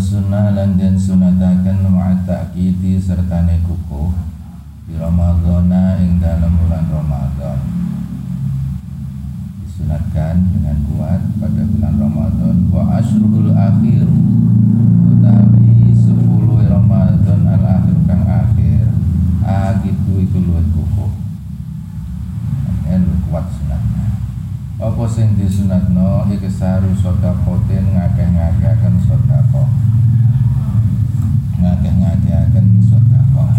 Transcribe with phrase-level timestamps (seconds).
[0.00, 4.08] sunnah lan den sunataken ma'at ta'kidi sertane kukuh
[4.88, 7.60] di Ramadhana ing dalam bulan Ramadan
[9.60, 14.08] disunatkan dengan kuat pada bulan Ramadan wa asrul akhir
[15.04, 16.16] utawi 10
[16.48, 18.88] Ramadan al akhir kang akhir.
[19.44, 21.12] Agitu iku luwih kukuh.
[22.88, 24.16] En kuat sunatnya.
[24.80, 26.24] Apa sing disunatno?
[26.32, 29.89] Iki saru sedekatin ngakeh-ngakehaken sedekah
[31.60, 33.52] ngakeh-ngakehaken sedekah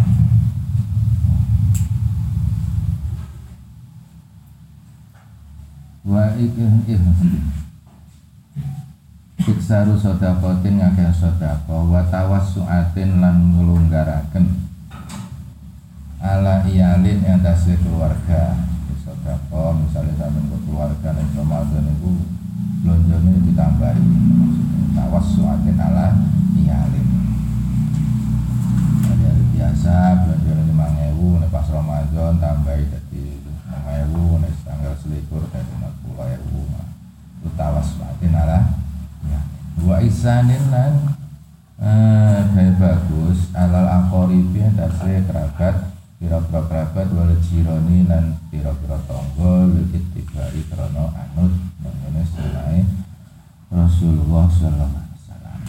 [6.01, 6.65] wa iku
[9.41, 14.69] Iksaru sodakotin ngakeh sodako Wa tawassuatin lan ngelunggaraken.
[16.21, 18.53] Ala iyalin yang tasih keluarga.
[19.01, 22.21] Sodako misalnya sampai ke keluarga Nih Ramadan itu
[22.85, 24.05] Belonjone ditambahi.
[24.93, 26.21] Tawassuatin ala
[26.53, 27.30] iyalin
[29.61, 35.69] biasa belanja lima ewu Nih pas Ramadan tambahi jadi lima ewu Nih tanggal selikur jadi
[35.69, 36.65] lima puluh ewu.
[37.45, 38.73] Itu tawassuatin ala
[39.81, 41.13] wa isanin lan
[41.77, 43.53] eh, bagus.
[43.53, 51.53] Alal akoribi dasre kerabat pira-pira kerabat wal jironi lan pira-pira tangga lekit tibai krono anut
[51.81, 52.85] mengene sunai
[53.73, 55.59] Rasulullah sallallahu alaihi wasallam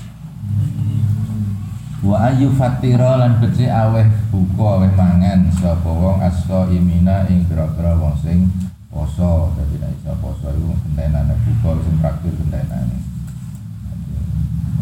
[2.02, 4.02] wa ayu fatira lan kece aweh
[4.34, 8.50] buka aweh mangan sapa wong aso imina ing pira-pira wong sing
[8.90, 9.54] poso.
[9.54, 12.98] Dadi nek iso poso iku gentenane buka sing traktir gentenane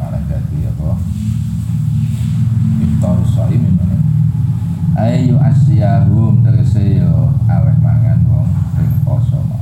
[0.01, 0.97] malah jadi apa?
[2.89, 3.97] Iftar shaim ini
[4.97, 8.49] ayu asyahum tegese yo aweh mangan wong
[8.81, 9.61] sing poso mau.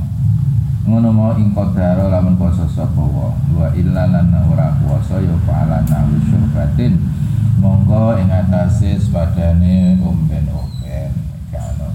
[0.87, 3.35] Ngono mau ing kodaro lamun poso sapa wong.
[3.51, 7.19] Wa illa lan ora puasa yo falana wisyurbatin
[7.59, 11.11] monggo ing atase sepadane omben-omben
[11.51, 11.91] kana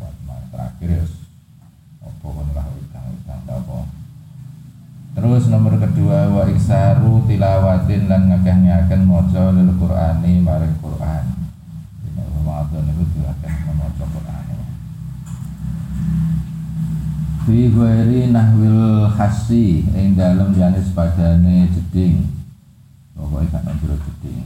[0.00, 1.04] buat terakhir ya
[2.00, 3.78] apa kon lah utang-utang apa
[5.16, 11.24] Terus nomor kedua wa iksaru tilawatin lan ngakeh-ngakeh maca lil Qur'ani maring Qur'an.
[12.04, 14.44] Dina Ramadan itu diakeh maca Qur'an.
[17.48, 22.28] Fi ghairi nahwil khasi ing dalem liyane sepadane jeding.
[23.16, 24.44] Pokoke gak nang jeding.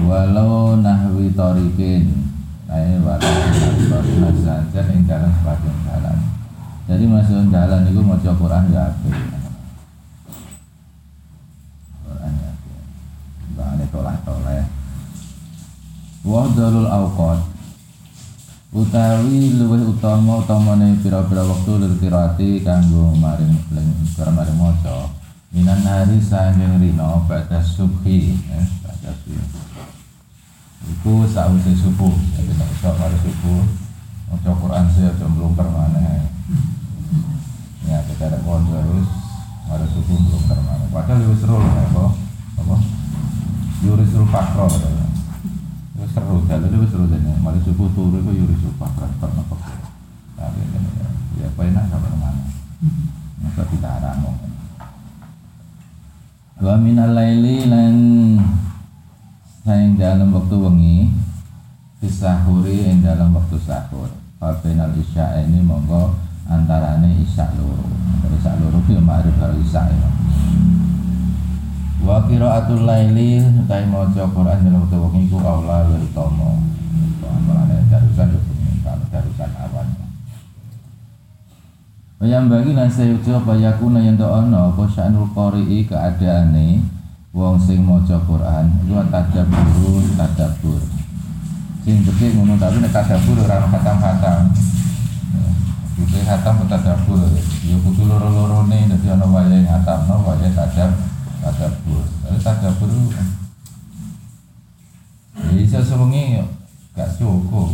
[0.00, 2.10] Walau nahwi tarikin
[2.70, 6.18] Ae walau nahwi tarikin saja ing dalem sepadane jalan.
[6.90, 9.16] Jadi masuk jalan itu maca Qur'an ya apik.
[13.54, 14.64] Bane tolah-toleh.
[16.26, 17.50] Wahdalul awqat
[18.70, 25.10] utawi luwih utama utamane pira-pira wektu lil qiraati kanggo maring ling maring maca
[25.50, 28.66] minan hari sanging rino pada subhi eh
[30.90, 33.60] iku sause subuh jadi nek iso mari subuh
[34.30, 36.28] maca Quran sih aja mlungker maneh
[37.88, 39.08] ya kita ada konco wis
[39.68, 42.04] mari subuh mlungker maneh padahal wis seru apa
[42.60, 42.76] apa
[43.80, 44.68] yurisul fakro
[46.00, 47.36] Wis seru dalu wis seru dene.
[47.44, 49.60] Mari subuh turu iku yurisul fakro karena kok.
[50.32, 50.60] Tapi
[51.36, 52.44] ya apa enak sampe mana.
[53.44, 54.36] Masa dilarang kok.
[56.64, 57.96] Wa minal laili lan
[59.70, 61.14] saing dalam waktu wengi
[62.02, 64.10] disahuri ing dalam waktu sahur.
[64.42, 66.18] Fa bainal isya ini monggo
[66.50, 67.86] antarane isya loro.
[68.34, 70.10] Isya loro ki ma'rif karo isya ya.
[72.02, 76.50] Wa qiraatul laili utai maca Quran dalam waktu wengi ku aula wa utama.
[77.30, 78.42] Amalane darusan yo
[78.82, 79.86] kalau darusan awan.
[82.26, 84.82] Yang bagi lan sayujo apa yakuna yang ono apa
[85.30, 86.98] qari'i keadaane
[87.30, 90.82] wong sing maca Quran iku tadabbur tadabbur.
[91.86, 94.50] Sing gede ngono tapi nek tadabbur ora khatam-khatam.
[95.94, 97.30] Kudu khatam tadabbur.
[97.66, 101.10] Ya kudu loro-lorone dadi ana wayahe ngatamno wayahe tadabbur
[101.40, 103.24] tadabur lalu tadabur ya
[105.56, 106.44] bisa sewengi
[106.92, 107.72] gak cukup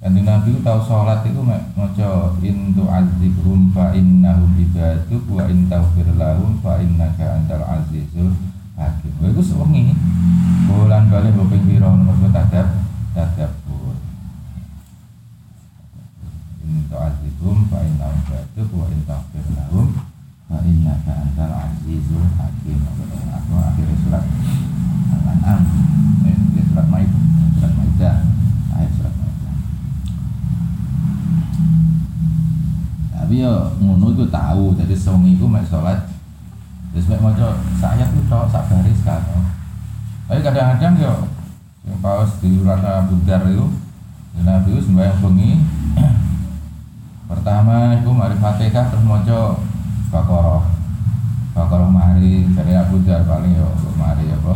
[0.00, 6.56] Kanjeng Nabi tahu sholat itu maca in tu'adzibhum fa innahum ibaduk wa in taghfir lahum
[6.64, 8.32] fa innaka antal azizul
[8.80, 9.12] hakim.
[9.20, 9.92] Lha iku sewengi.
[10.64, 12.66] Bulan balik mbok ping pira mergo tadab
[13.12, 13.96] tadabur.
[16.64, 19.86] In tu'adzibhum fa innahum ibaduk wa in lahum
[20.48, 22.80] fa innaka antal azizul hakim.
[23.36, 24.24] Aku akhir surat
[25.10, 25.60] Al-An'am.
[26.24, 27.24] Eh, surat Maidah,
[27.58, 28.16] surat Maidah.
[28.72, 29.54] Ayat surat Maidah.
[33.30, 36.02] tapi ya ngono itu tahu jadi sewengi itu mek salat
[36.90, 39.22] Terus mek maca saya tuh tok sak baris kan.
[40.26, 41.14] Tapi kadang-kadang yo
[41.86, 43.66] yang paus di Rana Budar itu
[44.40, 45.52] Nabi itu sembahyang bengi
[47.30, 49.58] pertama itu mari Fatihah terus maca
[50.12, 50.64] Baqarah
[51.56, 54.54] Baqarah mari dari Abu Dar paling yo mari apa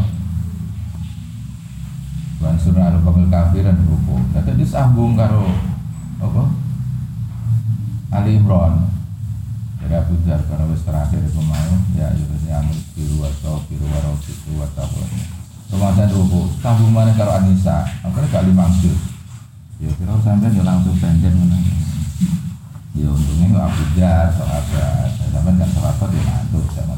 [2.45, 4.21] Wan surah al-qamil kafiran ruku.
[4.37, 5.49] Dadi disambung karo
[6.21, 6.45] apa?
[8.13, 8.85] Ali Imran.
[9.85, 13.29] Jadi Abu Dar karena wis terakhir itu mau ya itu si amul biru wa
[13.69, 15.05] biru wa biru wa taqwa.
[15.69, 18.97] Kemudian ruku, sambung mana karo Anissa, akhirnya gak lima juz.
[19.77, 21.61] Ya kira sampai ya langsung pendek mana.
[22.97, 26.97] Ya untungnya itu Abu Dar, sahabat, sampai kan sahabat ya ngantuk sama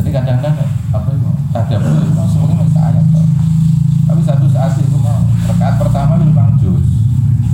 [0.00, 0.56] Jadi kadang-kadang
[0.96, 3.06] apa itu tadabbur itu semuanya masih ayat.
[4.08, 6.50] Tapi satu saat itu mau rekaat pertama itu bang.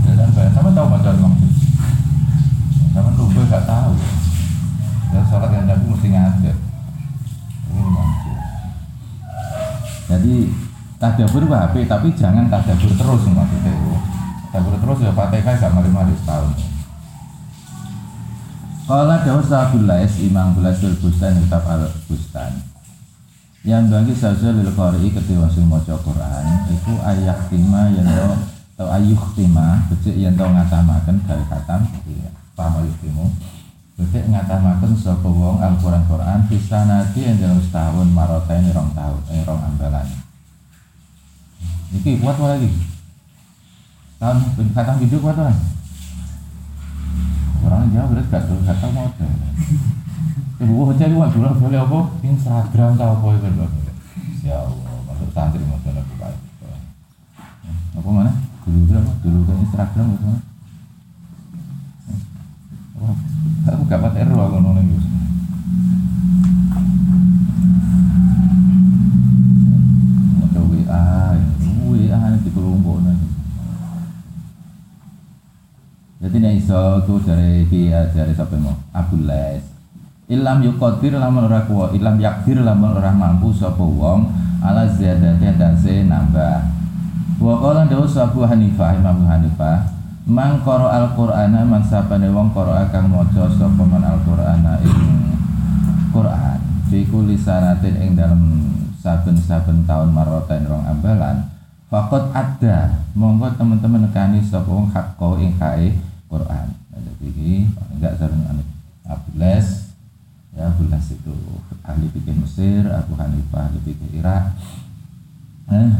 [0.07, 1.35] Ya, dan saya sama tahu macam
[3.03, 3.29] bang jus.
[3.29, 3.93] Sama lupa gak tahu.
[5.13, 6.57] Dan sholat yang nabi mesti ngadep.
[7.73, 8.45] Jus.
[10.07, 10.35] Jadi
[10.97, 13.93] tadabbur itu tapi jangan tadabbur terus maksudnya itu.
[14.55, 16.53] Tadabbur terus ya fatihah gak mari-mari setahun.
[18.87, 22.77] Kala dawuh Sabul Lais Imam Bulasul Bustan kitab Al Bustan
[23.67, 28.31] yang bagi saja lil qari ketika sing maca Quran iku ayat tima yang to
[28.79, 32.46] atau ayuh tima becik yang to ngatamaken gawe katam paham ayuh
[33.05, 33.29] timu
[33.97, 36.41] becik ngatamaken sapa wong Al-Qur'an Quran
[36.89, 40.09] nanti yang dalam setahun ini rong tahun eh rong ambalan
[41.93, 42.69] iki kuat lagi
[44.21, 44.37] tahun
[44.73, 45.59] katam hidup kuat orang
[47.65, 49.33] orang Jawa berarti gak gak tahu model
[50.57, 51.99] Ibu baca itu dulu boleh apa?
[52.25, 53.49] Instagram tau apa itu.
[54.41, 56.15] Ya Allah, masuk santri masuk aku.
[58.01, 58.33] Apa mana?
[58.65, 59.11] Dulu berapa?
[59.21, 60.41] Dulu kan Instagram itu mana?
[63.67, 64.99] Aku gak pakai ero aku nongol itu.
[70.41, 71.37] Mau WA,
[71.85, 73.27] WA di nanti.
[76.17, 79.61] Jadi nih iso tuh dari dia dari siapa mau Abdul Les
[80.33, 84.33] Ilam yukodir lamun ora kuwa Ilam yakdir lamun ora mampu sapa wong
[84.65, 86.57] Ala ziyadati dase nambah
[87.37, 89.96] Wa qala dawu Abu Hanifah Imam Hanifah
[90.27, 95.39] Man qara al-Qur'ana man sapane wong qara kang maca sapa man al-Qur'ana ing
[96.11, 96.59] Qur'an.
[96.91, 98.43] Fi kulli sanatin ing dalem
[98.99, 101.47] saben-saben taun maroten rong ambalan.
[101.87, 105.95] Fakot ada monggo teman-teman nekani sapa wong hakko ing kae
[106.27, 106.75] Qur'an.
[107.23, 108.67] Iki enggak sareng anu.
[109.07, 109.95] Abdulas
[110.59, 111.39] ya Bulas itu
[111.87, 114.59] ahli fikih Mesir Abu Hanifah ahli fikih Irak.
[115.71, 115.91] Eh,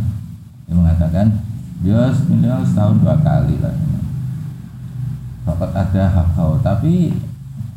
[0.67, 1.31] dia mengatakan
[1.79, 3.75] dia minimal setahun dua kali lah
[5.47, 7.15] Fakat ada hakau tapi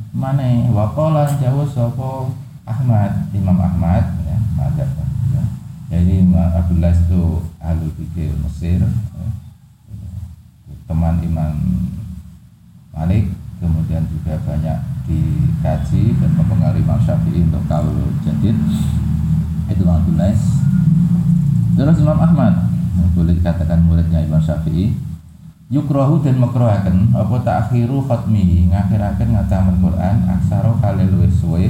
[0.10, 2.34] mana wakola jauh sopo
[2.66, 4.90] Ahmad Imam Ahmad ya mazhab
[5.30, 5.44] ya.
[5.94, 9.30] jadi Abdullah itu ahli fikih Mesir ya.
[10.90, 11.54] teman Imam
[12.90, 13.30] Malik
[13.62, 18.58] kemudian juga banyak dikaji dan mempengaruhi Imam Syafi'i untuk kaul jadid
[19.70, 20.34] itu Abdullah
[21.78, 22.66] terus Imam Ahmad
[23.14, 25.09] boleh dikatakan muridnya Imam Syafi'i
[25.70, 31.70] yukrohu dan makrohaken apa takhiru khatmihi ngakhiraken ngatamen Quran aksaro kalil suwe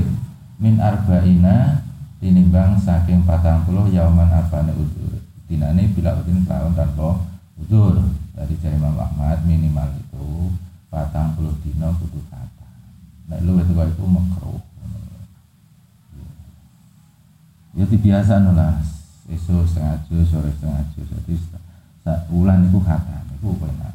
[0.58, 1.84] min arba'ina
[2.24, 5.20] tinimbang saking patang puluh yauman apane udur
[5.52, 7.28] dinane bila udin tahun tanpa
[7.60, 8.00] udur
[8.34, 8.96] dari jari Imam
[9.44, 10.56] minimal itu
[10.88, 12.20] patang puluh dino kudu
[13.30, 14.58] Nek lu itu itu makruh.
[17.78, 18.82] Ya biasa lah.
[19.30, 21.06] Esok setengah juz, sore setengah juz.
[21.06, 21.38] Jadi
[22.30, 23.94] ulan itu kata, itu benar.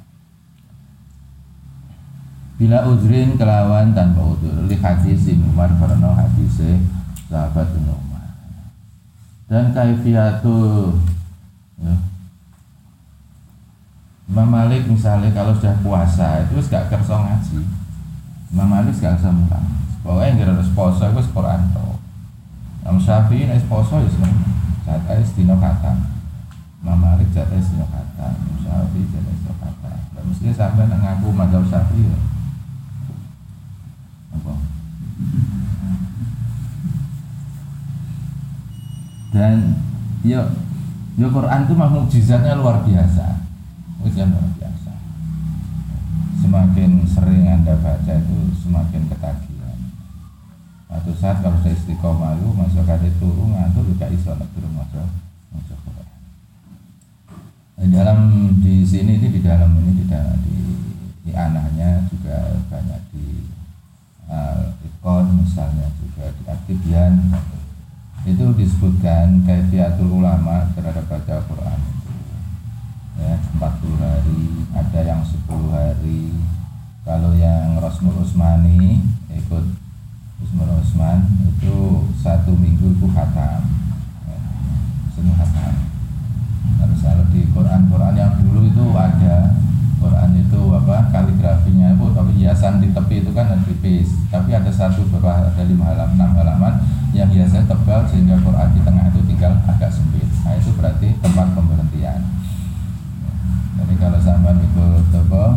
[2.55, 6.63] Bila uzrin kelawan tanpa udur Li hadis Umar karena hadis
[7.27, 8.31] sahabat Umar
[9.51, 10.95] Dan kaifiatu
[11.83, 11.95] ya,
[14.31, 17.59] Imam Malik misalnya kalau sudah puasa itu gak kerso ngaji
[18.55, 19.67] Imam Malik gak usah mulang.
[20.07, 21.99] Pokoknya yang kira poso itu Quran to.
[22.87, 24.31] Imam Syafi'i poso ya.
[24.87, 26.13] Jatah dino kata.
[26.85, 28.26] Imam Malik jatah dino kata.
[28.37, 29.93] Imam Syafi'i jatah dino kata.
[30.12, 32.19] Dan mesti nak ngaku mazhab Syafi'i ya.
[34.37, 34.53] Apa?
[39.33, 39.81] Dan
[40.21, 40.41] yo
[41.17, 43.41] yo Quran itu mukjizatnya luar biasa.
[44.05, 44.64] Mukjizat luar biasa
[46.45, 49.79] semakin sering anda baca itu semakin ketagihan
[50.87, 55.09] Satu saat kalau saya istiqomah itu masuk kade turun ngantuk juga iso turun masuk
[55.50, 55.79] masuk
[57.75, 58.19] di dalam
[58.62, 60.59] di sini ini di dalam ini di dalam di,
[61.26, 63.26] di anahnya juga banyak di
[64.87, 67.35] ikon misalnya juga di Atibian
[68.25, 71.81] itu disebutkan kaifiatul ulama terhadap baca Quran
[73.21, 74.43] ya 40 hari
[74.75, 76.35] ada yang 10 hari.
[77.04, 79.64] Kalau yang Rosmul Usmani ikut
[80.40, 83.61] Usmul Usman itu satu minggu itu khatam.
[84.25, 84.40] Ya,
[85.12, 85.94] semua khatam
[86.85, 89.57] harus kalau di Quran Quran yang dulu itu ada.
[90.05, 94.12] Quran itu apa kaligrafinya itu tapi hiasan di tepi itu kan tipis.
[94.29, 96.75] Tapi ada satu berapa ada lima halaman enam halaman
[97.17, 100.29] yang biasanya tebal sehingga Quran di tengah itu tinggal agak sempit.
[100.45, 102.21] Nah itu berarti tempat pemberhentian.
[103.81, 105.57] Jadi kalau sampai itu tebal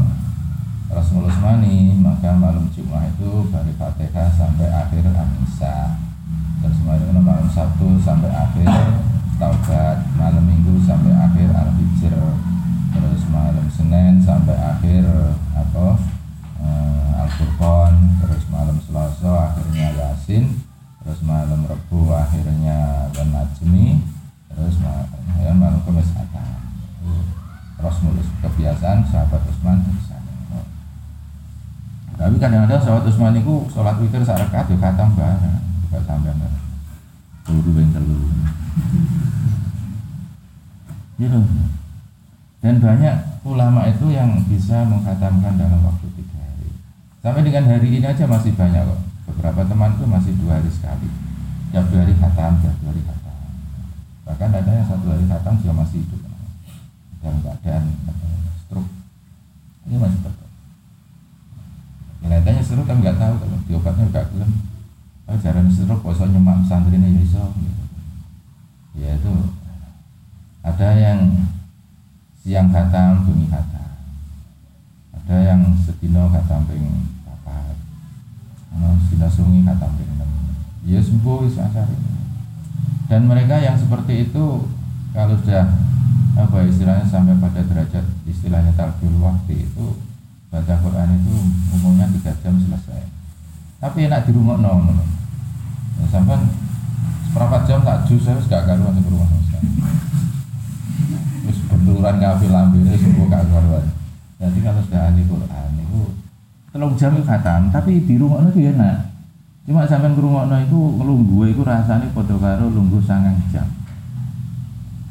[0.87, 5.99] Rasul Usmani maka malam Jumat itu dari Fatihah sampai akhir Anisa
[6.63, 8.65] terus malam Sabtu sampai akhir
[9.37, 12.17] Taubat malam Minggu sampai akhir Al-Hijr.
[12.93, 15.05] Terus malam Senin sampai akhir
[15.53, 15.87] apa
[16.61, 17.93] uh, Al-Furqan.
[18.25, 20.61] Terus malam Selasa akhirnya Yasin.
[21.05, 24.17] Terus malam Rebu akhirnya dan Najmi
[24.57, 25.05] terus malam,
[25.37, 26.57] ya, malam Kamis Atam
[27.77, 30.09] terus mulus kebiasaan sahabat Usman terus
[32.17, 36.33] tapi kadang-kadang sahabat Usman itu sholat witir saat rakaat ya khatam bareng juga sampai
[37.47, 38.19] turu yang telu
[41.17, 41.39] gitu
[42.67, 43.15] dan banyak
[43.47, 46.67] ulama itu yang bisa menghatamkan dalam waktu tiga hari.
[47.23, 48.99] Sampai dengan hari ini aja masih banyak kok.
[49.31, 51.07] Beberapa teman itu masih dua hari sekali.
[51.71, 53.37] Tiap dua hari khatam tiap dua hari khatam.
[54.27, 56.21] Bahkan ada yang satu hari khatam juga masih hidup.
[57.23, 57.83] Dalam keadaan
[58.65, 58.91] stroke.
[59.87, 60.49] Ini masih tetap.
[62.19, 63.33] Kelihatannya stroke kan nggak tahu.
[63.37, 64.51] Kalau diobatnya nggak belum
[65.27, 67.45] oh jarang stroke kok nyemak santri ini ya iso.
[68.97, 69.35] Ya itu
[70.63, 71.47] ada yang
[72.41, 73.87] siang khatam bunyi khatam
[75.13, 77.07] ada yang sedino khatam pengen
[78.77, 79.89] Nah, sudah sungi kata
[80.87, 82.11] ya sembuh ini.
[83.09, 84.69] Dan mereka yang seperti itu
[85.11, 85.65] kalau sudah
[86.37, 89.97] apa istilahnya sampai pada derajat istilahnya talbul waktu itu
[90.53, 91.35] baca Quran itu
[91.73, 93.16] umumnya tiga jam selesai
[93.77, 95.05] tapi enak di rumah no, no.
[96.01, 96.41] Ya, sampai
[97.29, 99.29] seperempat jam tak jus saya gak karuan di rumah
[101.45, 103.85] terus benturan kafir lambil sembuh gak karuan.
[104.37, 106.01] Jadi kalau sudah ahli Quran itu
[106.73, 109.13] telung jam itu khatam tapi di rumah itu enak.
[109.67, 113.67] Cuma sampai ke rumah itu ngelunggu itu rasanya podo karo lunggu sangang jam.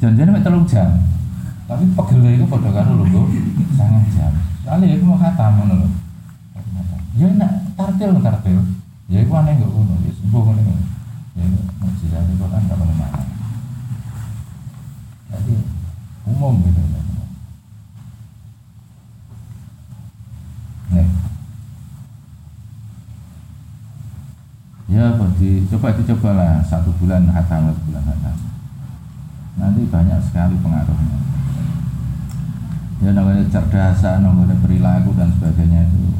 [0.02, 0.90] Janjian itu telung jam.
[1.66, 3.30] Tapi pegel itu podo karo lunggu
[3.78, 4.32] sangang jam.
[4.64, 6.05] Soalnya itu mau khatam ngono
[7.16, 8.61] ya enak tartil tartil
[9.08, 9.94] ya itu aneh gak ngono.
[10.04, 10.61] Ya sembuh ngono
[11.37, 11.44] ya
[11.80, 13.20] mujizat itu kan gak mana?
[15.32, 15.54] Jadi
[16.28, 16.80] umum gitu
[24.87, 28.37] ya di, coba dicobalah satu bulan hatam bulan hatam.
[29.61, 31.18] Nanti banyak sekali pengaruhnya.
[33.04, 36.16] Ya namanya cerdasan namanya perilaku dan sebagainya itu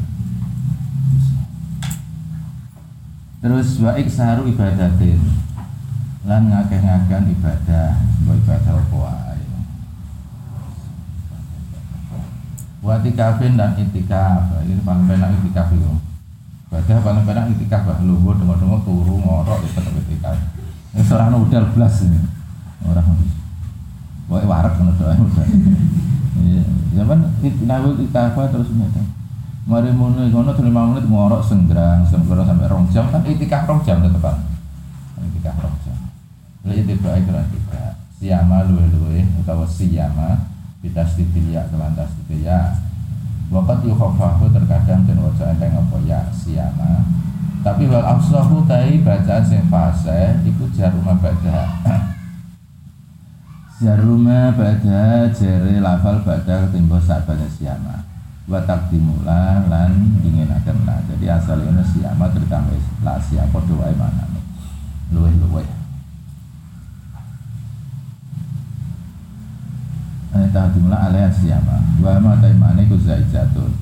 [3.47, 5.23] terus baik saru ibadatin
[6.27, 9.15] lan ngakeh-ngakan ibadah sebuah ibadah apa
[12.83, 15.95] Buat itikafin dan itikaf ini paling enak itikaf itu
[16.67, 20.35] Badah paling banyak itikaf bah luhur dengar-dengar turu ngorok ya tetap itikaf.
[20.91, 22.19] Ini seorang udah belas ini.
[22.83, 23.15] Orang
[24.27, 25.47] Wae warak kan doa udah.
[26.43, 29.16] Iya, zaman itikaf terus nyata.
[29.67, 33.99] Mari mulai ngono lima menit ngorok senggrang, senggrang sampai rong jam kan itikaf rong jam
[33.99, 34.39] tetep kan.
[35.19, 35.97] Itikaf rong jam.
[36.63, 37.99] Lalu itikaf itu tiga.
[38.15, 40.47] Siama luwe-luwe utawa siyama
[40.79, 42.79] bitas titilya kelantas titilya
[43.47, 47.05] Wakat yukhafahu terkadang dan wajah enteng apa ya siama
[47.63, 51.67] Tapi wal afsahu tai bacaan sing fase Iku jaruma badah
[53.83, 58.16] Jaruma badah jere lafal badah ketimbang sabana siama
[58.47, 59.91] Watak dimula lan
[60.23, 62.71] dingin akan lah Jadi asal ini siama terutama
[63.03, 64.43] lah siapa doa mana nih?
[65.11, 65.77] Luweh-luweh
[70.57, 73.73] ta jumlah alaiha siyama wa ma taimane ku zaijatun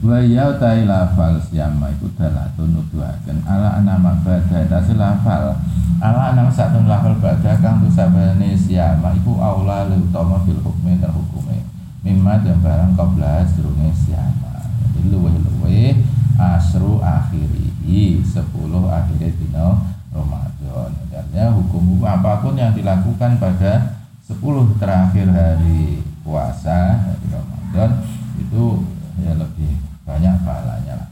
[0.00, 3.44] wa ya tai lafal siyama iku dalatun nuduhaken.
[3.44, 5.60] Ala anama badha tasih lafal.
[6.00, 11.12] Ala anama satun lafal badha kang tusabane siyama iku aula li utama fil hukmi dan
[11.12, 11.69] hukume
[12.00, 16.00] mimma dan barang qabla sedurunge siyama jadi luweh-luweh
[16.40, 19.68] asru akhiri sepuluh akhirnya dino
[20.14, 27.90] Ramadan artinya hukum apa pun yang dilakukan pada 10 terakhir hari puasa hari Ramadan
[28.38, 28.86] itu
[29.18, 29.74] ya lebih
[30.06, 31.10] banyak pahalanya lah.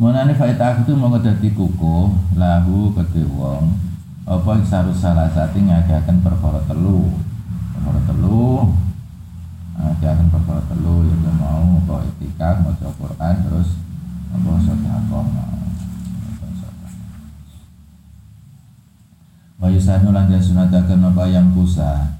[0.00, 2.08] Munane faita aku tu mau dadi kukuh
[2.40, 3.76] lahu kedhe wong
[4.24, 7.12] apa sarus salah sati ngagaken perkara telu.
[7.76, 8.72] Perkara telu
[9.76, 13.68] ngagaken perkara telu ya mau apa itikaf maca Quran terus
[14.32, 15.02] apa sedekah.
[19.62, 22.18] Wa yusanu lan sunataken apa yang kusa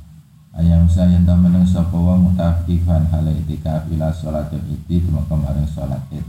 [0.55, 6.23] ayam saya yang meneng sapa wong mutakifan hal itikaf ila salatul id kemarin salat id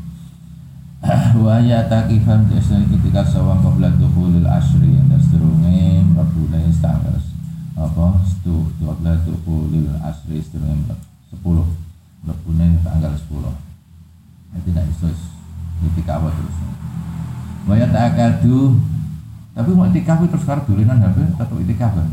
[1.43, 7.19] wa ya takifan biasa ketika sawang qabla dukhulil asri dan sedurunge mlebune tanggal
[7.75, 10.95] apa stu qabla dukhulil asri sedurunge
[11.41, 11.41] 10
[12.23, 13.25] mlebune tanggal 10
[14.53, 15.07] itu tidak iso
[15.83, 16.57] itikaf terus
[17.65, 18.77] wa ya takadu
[19.57, 22.09] tapi mau itikaf terus karo dolenan HP tetep itikaf kan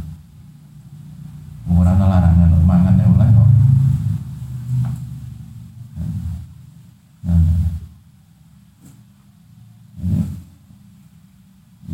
[1.71, 3.51] ora larangan mangan oleh kok.
[7.25, 7.41] Nah,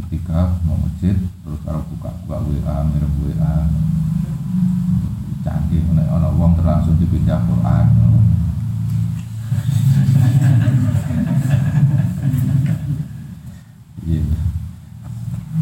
[0.00, 3.54] itikaf mau masjid terus kalau buka buka WA ngirim WA
[5.46, 7.86] canggih nek ana wong langsung dipindah Quran.
[14.06, 14.22] Iya.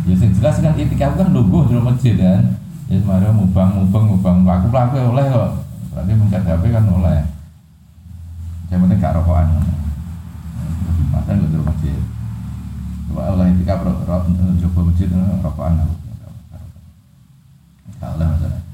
[0.04, 2.60] Ya sing jelas kan itikaf kan lungguh di masjid kan.
[2.92, 5.64] Ya mari mubang mubang mubang laku laku oleh kok.
[5.96, 7.24] Berarti mencet HP kan oleh.
[8.68, 9.48] Yang penting gak rokokan.
[11.08, 12.00] Masa nggak di masjid.
[13.16, 15.08] Oleh etika coba masjid
[15.40, 15.96] rokokan aku.
[18.04, 18.73] Oleh masalah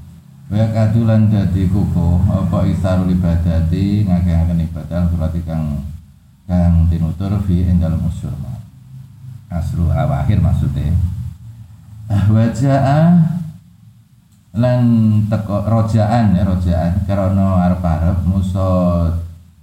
[0.51, 5.79] Wa kadulan dadi kuku apa isarul ibadati ngakehaken ibadah surat kang
[6.43, 8.35] kang tinutur fi endal musyur
[9.47, 10.91] asru awakhir maksudnya.
[12.11, 13.15] Wajah
[14.51, 14.83] lan
[15.31, 19.07] teko rojaan ya rojaan karena arep-arep musa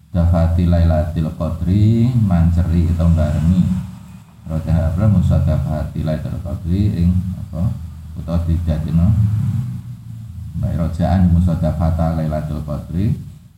[0.08, 3.60] dafati lailatul qadri manceri atau barengi
[4.48, 7.68] Raja Abra musadafati lailatul qadri ing apa
[8.16, 9.12] utawa dijadino
[10.58, 13.14] baik rojaan musadafata lailatul qadri.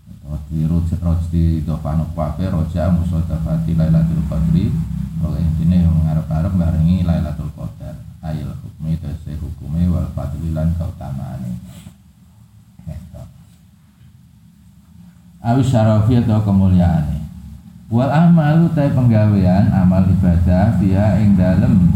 [0.09, 4.73] Utawa di roj di dofanu kwafe roja musadafati lailatul qadri.
[5.21, 7.97] Kalau intine yang ngarep-arep barengi lailatul qadar.
[8.21, 11.57] Ayil hukmi dasi hukumi wal fadlilan kautamaane
[15.41, 17.17] Awis syarafi atau kemuliaan
[17.89, 21.89] wal amalu tay penggawean amal ibadah biha ing dalem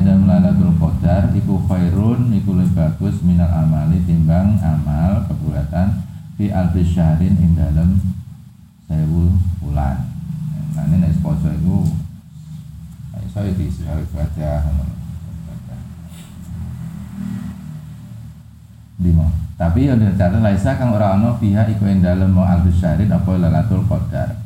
[0.00, 6.00] dalem lalatul qadar iku khairun iku lebih bagus minal amali timbang amal kebuatan
[6.40, 8.00] fi alfi syahrin ing dalem
[8.88, 10.08] sewu bulan
[10.72, 11.84] ini nek poso iku
[13.20, 14.60] iso di ibadah
[19.02, 19.28] lima.
[19.60, 23.36] Tapi ada cara laisa kang ora ana pihak iku ing dalem mau alfi syahrin apa
[23.36, 24.42] lalatul qadar.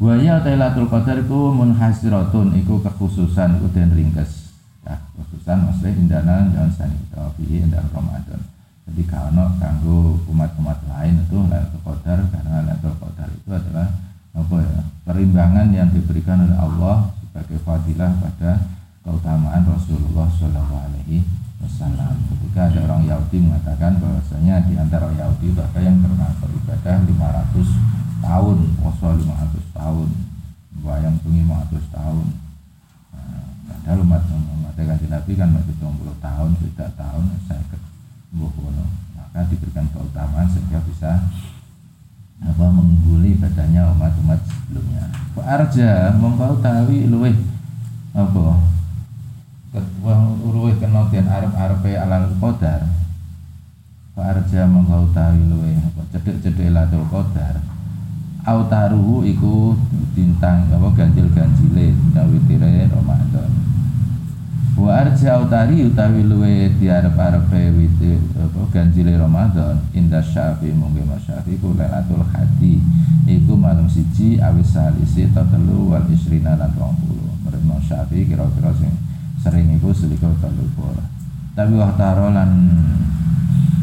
[0.00, 4.39] Wa ya Lailatul Qadar iku munhasiratun iku kekhususan iku den ringkes.
[4.80, 8.40] Ya, khususan maksudnya indana dan sani tapi indah Ramadan.
[8.88, 13.88] Jadi kalau kanggo umat-umat lain itu Lailatul Qadar karena Lailatul Qadar itu adalah
[14.34, 14.80] apa ya?
[15.04, 18.66] Perimbangan yang diberikan oleh Allah sebagai fadilah pada
[19.04, 21.22] keutamaan Rasulullah Shallallahu Alaihi
[21.60, 22.14] Wasallam.
[22.34, 28.58] Ketika ada orang Yahudi mengatakan bahwasanya di antara Yahudi ada yang pernah beribadah 500 tahun
[28.78, 30.08] poso 500 tahun
[30.80, 32.26] bayang bengi 500 tahun
[33.12, 34.22] nah, padahal umat
[34.86, 37.76] kanji Nabi kan masih 20 tahun tidak tahun saya ke
[38.30, 38.86] Bohono
[39.18, 41.22] maka diberikan keutamaan sehingga bisa
[42.40, 45.06] apa mengungguli badannya umat-umat sebelumnya.
[45.36, 47.36] Pak Arja mongkau tawi luweh
[48.16, 48.58] apa
[49.70, 52.90] ketua luweh kena den arep-arepe alal qadar.
[54.18, 57.62] Pak Arja mongkau tawi luweh apa cedek-cedek latul qadar.
[58.40, 59.76] Autaruhu iku
[60.16, 61.92] bintang apa ganjil-ganjile
[62.34, 63.50] witire Ramadan
[64.80, 71.60] wa arja autari utawi luwe diarep-arepe wite apa ganjile Ramadan inda syafi mungkin mas syafi
[71.60, 72.80] ku lailatul hadi
[73.28, 78.96] iku malam siji awis salisi telu wal isrina lan 20 menurut mas syafi kira-kira sing
[79.36, 80.64] sering iku selikur telu
[81.52, 82.50] tapi waktaro lan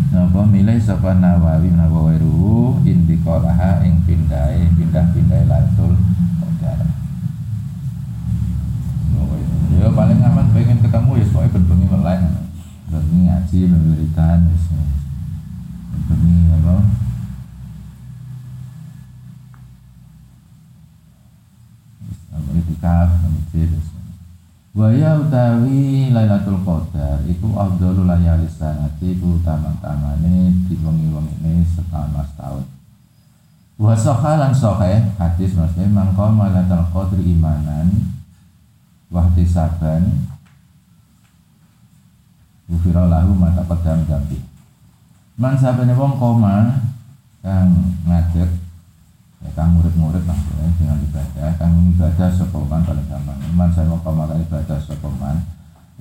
[0.08, 6.00] Napa milih sapa Nawawi Nawawi ruhu indikolaha ing pindai pindah-pindah latul
[6.40, 6.80] qadar.
[9.78, 12.22] Ya paling aman pengen ketemu ya soalnya berbengi melek.
[12.90, 14.66] Bengi ngaji, memberikan wis.
[16.10, 16.76] Bengi apa?
[22.34, 23.70] Apa itu kaf, masjid,
[24.78, 32.62] Waya utawi Lailatul Qadar iku afdhalul layalis sanati iku utama-tamane di wengi-wengine setahun mas tahun.
[33.82, 33.98] Wa
[34.38, 37.90] lan sahih hadis maksudnya mangko malatal qadri imanan
[39.12, 40.04] wa saban.
[42.67, 44.43] Ufira lahu mata pedang dambi
[45.39, 46.84] Man sabene wong koma
[47.39, 47.72] kang
[48.04, 48.52] ngadeg
[49.39, 53.39] ya kang murid-murid lah ya, dengan ibadah kang ibadah sapa man paling gampang.
[53.56, 55.48] Man saya mau koma ibadah sapa man.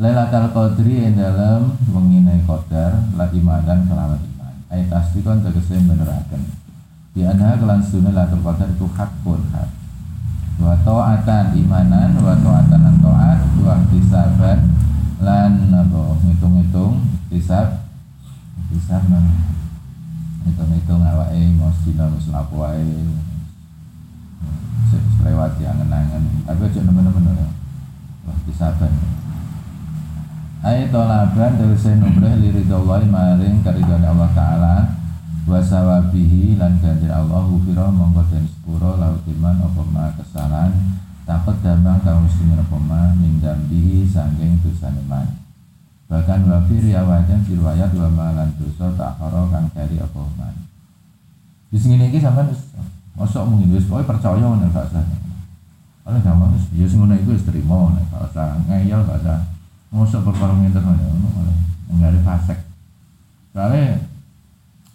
[0.01, 4.55] Lailatul Qadri ing dalam wengine qadar la imanan kelawan iman.
[4.73, 6.43] Ayat asli kon tegese beneraken
[7.15, 9.69] di anha kelan sunah latul qadar itu hakun hak
[10.57, 14.59] wa ta'atan imanan wa ta'atan lan ta'at wa ihtisaban
[15.21, 17.89] lan apa ngitung-ngitung hisab.
[18.73, 19.27] Hisab nang
[20.49, 23.05] hitung-hitung awake mesti wis lapo wae.
[25.27, 26.47] Lewat ya angen-angen.
[26.47, 27.49] Tapi aja nemen-nemen ya.
[28.29, 28.93] Wah hisaban.
[30.67, 34.75] Ayat tolaban dari saya numreh liridawai maring karidwan Allah Ta'ala
[35.47, 40.75] wasawabihi lan ganjar Allah hufira mongko den sepuro laut iman apa ma kesalahan.
[41.27, 45.27] Takut damang kaum muslimin apa ma min dambihi sanggeng dosa iman.
[46.07, 50.67] Bahkan wafir ya wajan riwayat wa malan dosa tak haro kang kari apa man
[51.67, 52.47] di sini ini sampai
[53.19, 55.05] masuk mungkin wis pokoke percaya ngono gak usah.
[56.07, 59.39] Oleh gampang wis ya sing ngono iku wis trimo gak usah ngeyel gak usah.
[59.91, 61.29] Masuk perkara ngene ngono.
[61.43, 61.57] Oleh
[61.91, 62.59] nggak ada fasek.
[63.51, 63.99] Soalnya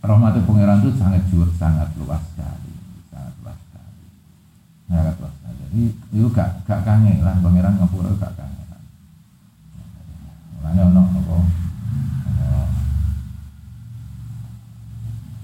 [0.01, 2.73] rahmat pangeran itu sangat jujur, sangat luas sekali,
[3.13, 4.05] sangat luas sekali,
[4.89, 5.57] sangat luas sekali.
[5.69, 5.83] Jadi
[6.17, 8.61] itu gak gak kangen lah pangeran ngapura gak kangen.
[10.61, 11.35] Mana ono apa?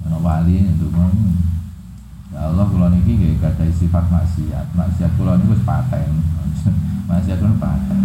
[0.09, 1.13] Ono wali itu kan.
[2.33, 4.73] Ya Allah kula niki nggih gadai sifat maksiat.
[4.77, 6.09] Maksiat niku wis paten.
[7.09, 8.01] maksiat kula paten.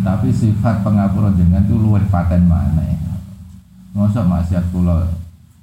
[0.00, 2.88] Tapi sifat pengapura jenengan itu luwih paten mana?
[3.96, 5.08] Mosok maksiat kula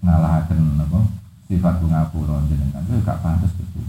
[0.02, 1.00] ngalahaken apa
[1.48, 3.82] sifat pengapura jenengan itu gak pantas gitu.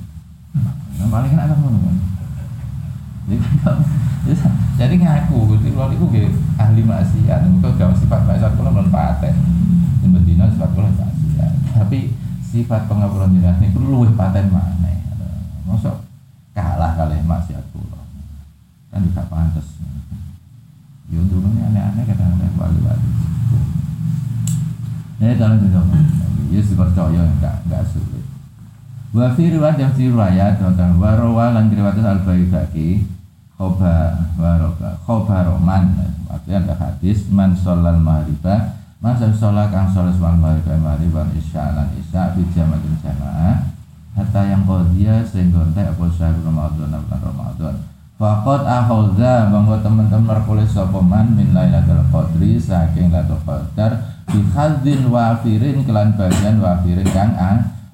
[0.98, 1.90] Yang paling enak kan ngono.
[4.78, 9.34] Jadi ngaku Gusti kula niku nggih ahli maksiat, muga gak sifat maksiat kula non paten.
[10.08, 11.52] Bedina sifat kula maksiat.
[11.76, 15.04] Tapi sifat pengapura jenengan niku luwih paten maneh.
[15.68, 16.08] Mosok
[16.56, 18.00] kalah kali maksiat kula.
[18.88, 19.66] Kan juga pantas.
[21.08, 23.27] Ya untuk ini aneh-aneh kadang-kadang wali-wali.
[25.18, 25.82] Ini dalam juga
[26.48, 28.24] Ya percaya enggak enggak sulit.
[29.12, 33.04] Wa fi riwayat yang fi riwayat tentang warawa lan riwayat al bayyaki
[33.58, 35.84] khoba roman.
[36.28, 41.92] Artinya ada hadis man sholal maghriba man sholat kang sholat wal maghriba maghrib isya lan
[42.00, 43.68] isya bi jamaatin jamaah
[44.18, 47.74] hatta yang qadhiya sehingga entek apa syahrul ramadan bulan ramadan.
[48.18, 56.12] Fakot aholza bangga teman-teman merkulis sopeman min lailatul qadri saking lailatul qadar bihadzin wafirin kelan
[56.14, 57.32] bagian wafirin kang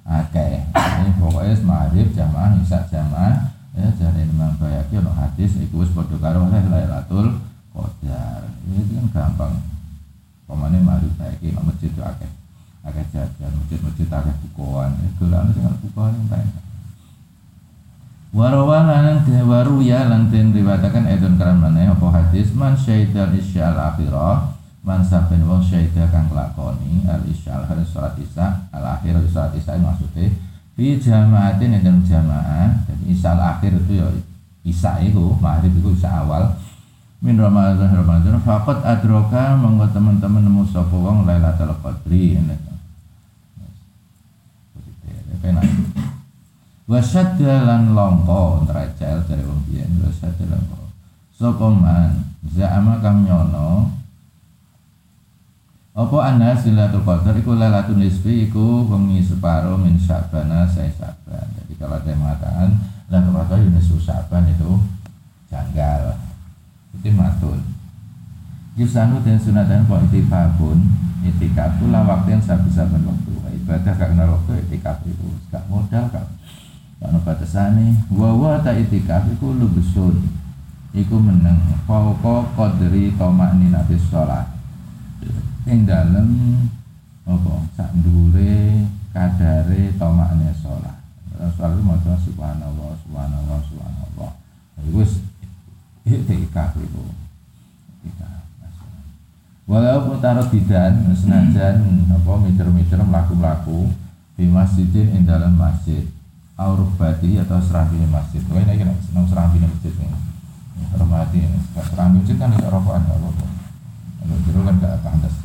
[0.05, 0.67] akeh.
[0.75, 3.55] Ini pokoknya maghrib jamaah isya jamaah.
[3.75, 7.43] Ya jadi memang bayaki ono hadis iku wis padha karo lailatul
[7.75, 8.47] qadar.
[8.67, 9.55] Ini kan gampang.
[10.47, 12.31] Pemane maghrib bayaki masjid akeh.
[12.85, 14.95] Akeh jajan masjid-masjid akeh bukuan.
[15.03, 16.63] Itu lah sing bukuan yang
[18.35, 23.79] Warawa lan waru ya lan den riwayataken edon karam maneh apa hadis man syaidal isyal
[23.79, 24.54] akhirah
[24.85, 29.81] man saben wong syaida kang lakoni al isyal hari salat isya al akhir salat isya
[29.81, 30.29] maksudnya
[30.77, 34.07] di jamaatin yang jamaah jadi isya al akhir itu ya
[34.65, 36.53] isya itu maghrib itu isya awal.
[37.25, 42.57] Min Ramadan Ramadan faqat adroka monggo teman-teman nemu sapa wong Lailatul Qadri ini
[46.85, 50.93] wasadda lan longko trajal dari wong biyen wasadda longko.
[51.33, 52.37] Sapa man?
[52.45, 53.89] Za'ama kang nyono
[55.95, 57.39] apa anna silatul qadar?
[57.39, 61.47] Iku lailatul nisfi iku wengi separo min sya'bana saya sya'ban.
[61.55, 62.71] Jadi kalau ada yang mengatakan
[63.07, 64.83] lailatul qadar nisfu sya'ban itu
[65.47, 66.19] janggal.
[66.99, 67.63] Itu matun.
[68.75, 70.83] Yusanu dan sunatan kok itikafun.
[71.23, 73.33] Itikaf itu lah waktu yang sabu-saban waktu
[73.65, 76.29] Ibadah gak kenal waktu itikaf itu Gak modal gak
[77.01, 80.27] Ono batasane wa wa ta itikaf iku lubesun.
[80.91, 81.79] Iku meneng.
[81.87, 84.51] Fauqa qadri tamakni nabi sholat.
[85.65, 86.29] Ing dalem
[87.25, 88.85] apa sak ndure
[89.17, 91.01] kadare tamakni sholat.
[91.57, 94.31] Sholat itu maca subhanallah subhanallah subhanallah.
[94.93, 95.25] Wis
[96.05, 97.09] itikaf iku.
[98.05, 98.45] Itikaf.
[99.65, 101.81] Walaupun taruh bidan senajan
[102.13, 103.89] apa meter-meter melaku-melaku
[104.37, 106.05] di masjidin ing dalam masjid
[106.61, 108.45] aurubati atau serambi masjid.
[108.53, 110.13] Wah ini kira senang serambi masjid nih.
[110.93, 111.59] Hormati ini.
[111.73, 113.47] Serambi masjid kan tidak rokokan apa-apa.
[114.21, 115.44] Kalau jero kan gak pantas.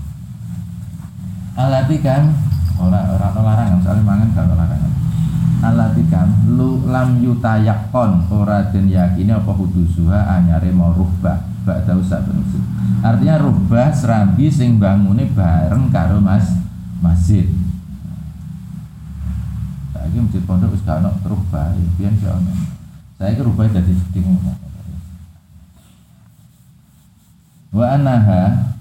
[1.60, 2.32] Alati kan
[2.80, 3.80] orang orang larangan.
[3.84, 4.92] Soalnya mangan kalau larangan.
[6.88, 8.12] lam yutayakon.
[8.32, 12.64] Ora den yakini apa hudusuha anyare mau rubah ba'da usah masjid
[13.00, 16.56] artinya rubah serambi sing bangune bareng karo mas
[17.00, 17.48] masjid.
[19.96, 22.52] Saiki masjid pondok wis gak ono rubah biyen gak ono
[23.20, 24.40] saiki rubah dadi seding
[27.70, 28.74] wa anaha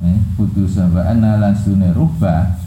[0.00, 1.54] eh putus wa anna lan
[1.92, 2.60] rubah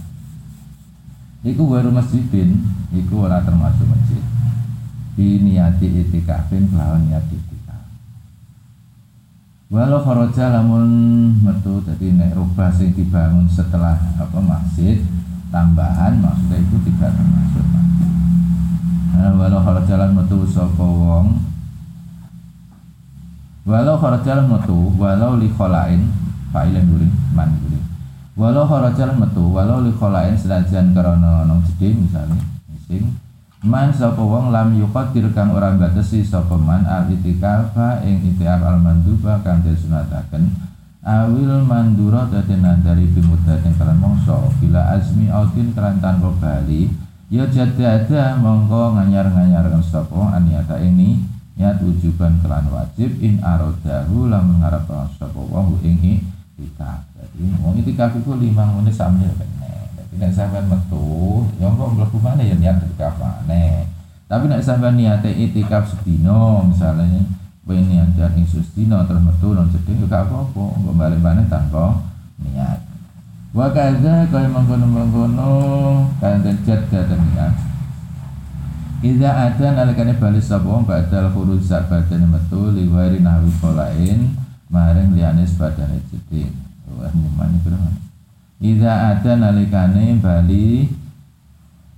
[1.43, 2.55] Iku baru masjidin,
[2.95, 4.23] iku ora termasuk masjid.
[5.19, 7.83] niati itikafin kelawan niat itikaf.
[9.67, 10.87] Walau kharaja lamun
[11.43, 15.03] metu dadi nek rubah sing dibangun setelah apa masjid
[15.51, 17.65] tambahan maksudnya itu tidak termasuk.
[19.13, 21.43] Nah, walau kharaja lan metu sapa wong
[23.67, 26.07] Walau kharaja lan metu walau li kholain
[26.53, 27.85] fa'ilan guling man guling
[28.37, 32.37] walau kharajan metu walau li kholain senajan nong jeding misalnya
[32.69, 33.09] mising
[33.63, 38.75] man sapa wong lam yuqadir kang ora batesi sapa man al itikafa ing itikaf al
[38.75, 40.71] manduba kang disunataken.
[41.03, 46.87] Awil mandura dadi nandari bimudatin kalan mongso bila azmi autin kalan tanpa bali
[47.27, 51.19] ya ada mongko nganyar-nganyarkan wong aniata ini
[51.59, 54.87] niat ujuban kelan wajib in arodahu lamun ngarep
[55.19, 56.23] sapa wong ing
[56.63, 57.03] itikaf.
[57.59, 62.45] Wong itikaf iku lima menit sambil kene tapi nek sampean metu ya kok mlebu mana
[62.45, 63.89] ya niat itikaf maneh.
[64.29, 67.25] Tapi nek sampean niate itikaf sedina misalnya
[67.67, 70.63] pengen niat ing sedina terus metu nang jeding juga apa-apa.
[70.79, 71.99] Kok balik maneh tanpa
[72.39, 72.79] niat.
[73.57, 75.51] Wa kadza kaya mangkono-mangkono
[76.21, 77.53] kanthi jad kata niat.
[79.03, 80.63] Iza ada nalikane bali sapa?
[80.63, 86.53] Wong badal khuruj sak metu liwari nahwi kolain maring liyane sebadane jeding
[86.93, 87.89] Wah, mumane berapa?
[88.63, 90.87] Iza ada nalikane bali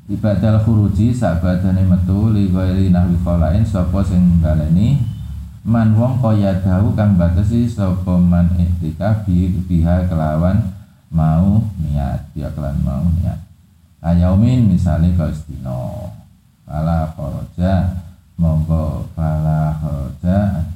[0.10, 2.50] ibadal khuruji sabadane metu li
[2.90, 5.02] nahwi qalain sapa sing baleni
[5.66, 10.62] man wong kaya dahu kang batasi sapa man iktikaf bi biha kelawan
[11.10, 13.42] mau niat ya kelawan mau niat.
[14.06, 16.14] Ayaumin misalnya kau istino
[16.66, 18.06] pala kharaja
[18.38, 20.70] monggo pala kharaja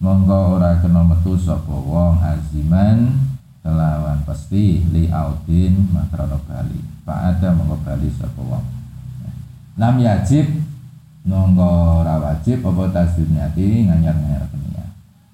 [0.00, 3.20] monggo ora kena metu sapa wong aziman
[3.60, 6.80] kelawan pasti li audin makrono bali.
[7.04, 8.64] Pak ada monggo bali sapa wong.
[9.76, 10.48] Lam yajib
[11.28, 14.88] nonggo ora wajib apa tasdid niati nganyar-nganyar niat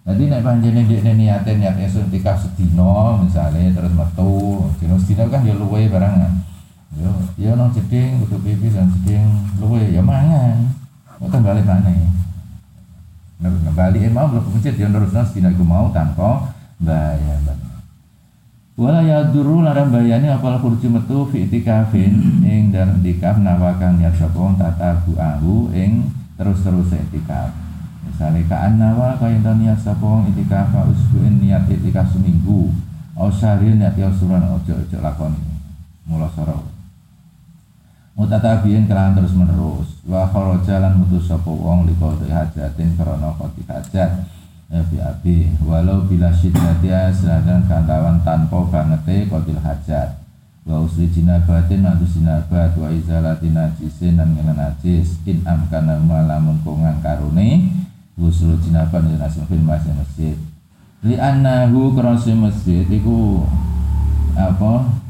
[0.06, 5.42] jadi nek panjene dekne niate niat esuk tikaf sedina misalnya terus metu dino sedina kan
[5.46, 6.14] dia luwe barang
[6.94, 9.26] yo yo nang jeding kudu pipis dan jeding
[9.58, 10.74] luwe ya mangan.
[11.16, 11.90] Kok balik mana
[13.42, 17.56] ya balik emang belum masjid dia terus sedina iku mau tanpa bayar
[18.76, 24.12] Wala ya duru larang bayani apal kurci metu fi itikafin ing dan itikaf nawakan niat
[24.20, 27.56] sapa wong tatabu ahu ing terus-terus itikaf.
[28.04, 32.68] Misalnya kaan nawa kaya niat sapa itikaf usbuin niat itikaf seminggu.
[33.16, 35.40] Au syahrin niat ya suran ojo-ojo lakoni.
[36.04, 36.75] Mula soro.
[38.16, 40.00] Mutatabiin kelahan terus menerus.
[40.08, 44.10] Wa kharaja lan mutus sapa wong liqadhi hajatin krana qati hajat
[44.66, 45.24] FIAB
[45.62, 50.16] walau bila syiddatia sedangkan kantawan tanpa bangete kodil hajat.
[50.64, 55.20] Wa usri jinabatin atau jinabat wa izalati najisin dan ngena najis.
[55.28, 57.68] In amkana malamun kongang karuni
[58.16, 60.36] usul jinabat dan nasil fil masjid masjid.
[61.04, 63.44] Li annahu krosi masjid iku
[64.34, 65.04] apa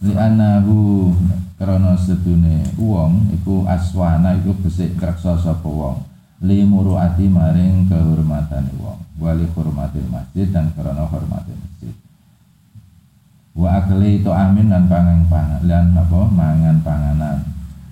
[0.00, 1.12] li annahu
[1.60, 6.00] krana sedune wong iku aswana iku besik kreksa sapa wong.
[6.40, 8.96] Li muruati maring kehormatan wong.
[9.20, 11.92] Wali hormatil masjid dan krana hormatil masjid.
[13.52, 16.20] Wa akli to amin dan pangan pangan lan apa?
[16.32, 17.38] Mangan panganan.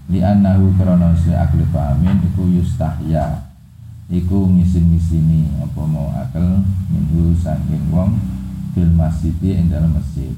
[0.08, 3.52] Li annahu krana si akli to amin iku yustahya.
[4.08, 8.16] Iku ngisin-ngisini apa mau akal minggu saking wong
[8.72, 10.32] fil masjid ing dalam masjid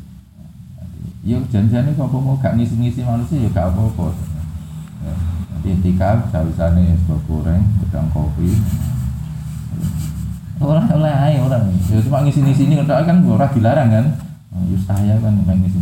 [1.20, 4.16] Yuk janjane kok mau gak ngisi-ngisi manusia ya gak apa-apa.
[5.60, 8.48] Intikaf sawisane es goreng, gedang kopi.
[10.56, 11.68] Orang oleh ae orang.
[11.92, 14.06] Ya cuma ngisi-ngisi ini kan ora dilarang kan.
[14.72, 15.78] Yus saya kan nek ngisi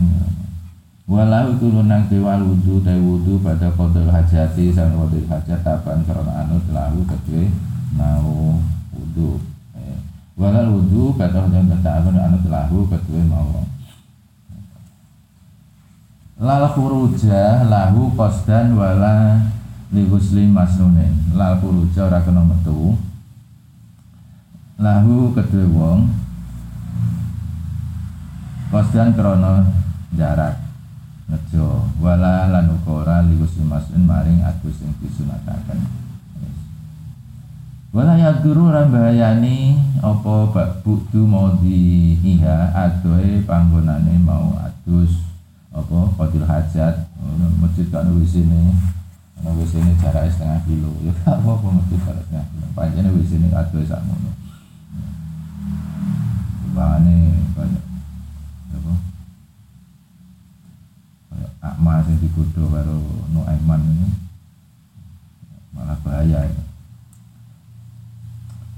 [1.09, 6.44] Walau itu lunang dewal wudu dai wudu pada kodol hajati sang kodol hajat taban karena
[6.44, 7.48] anu lahu kedue
[7.96, 8.61] mau
[8.92, 9.40] wudu.
[9.72, 9.96] Eh,
[10.37, 13.64] walau wudu pada kodol taban anu lahu kedue mau
[16.38, 19.42] lal khuruja lahu qasdan wala
[19.90, 22.94] li ghusli masnunin lal khuruja ora kena metu.
[24.79, 26.07] Lahu kedue wong
[28.70, 29.66] qasdan krana
[30.14, 30.62] jarak
[31.27, 35.83] nejo wala lan ukora liwus masun maring adus sing disunataken.
[37.90, 45.28] Wala yaduru ran bahayani apa bak buktu mau di iha adoe panggonane mau adus
[45.79, 46.95] apa fadil hajat.
[47.62, 48.75] Masjid kan wis ini
[49.38, 50.91] ana wis ini jarak setengah kilo.
[51.07, 52.67] Ya gak apa-apa masjid jarak setengah kilo.
[52.75, 54.31] Panjene wis ini adoe sakmono
[56.75, 57.19] Bane
[57.55, 57.85] banyak.
[58.75, 58.93] Apa?
[61.59, 62.99] Akma sing digodho karo
[63.35, 64.09] Nuaiman ini.
[65.75, 66.62] Malah bahaya ini.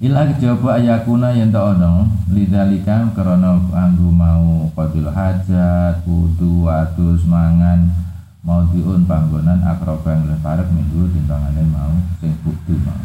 [0.01, 2.09] Ila kejaba ayakuna yen tak ono.
[2.33, 7.85] Lidzalika krana anggo mau qadil hajat wudu atus mangan
[8.41, 12.97] mau diun panggonan akrobang le parek minggu timbangane mau sing bukti mau.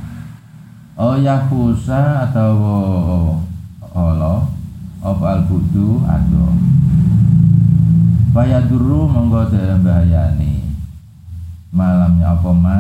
[0.96, 2.64] Oh ya pusa atau
[3.92, 4.48] Allah
[5.04, 6.48] apa al budu ado
[8.32, 10.64] Baya duru monggo dalam bahayani.
[11.76, 12.80] Malamnya apa ma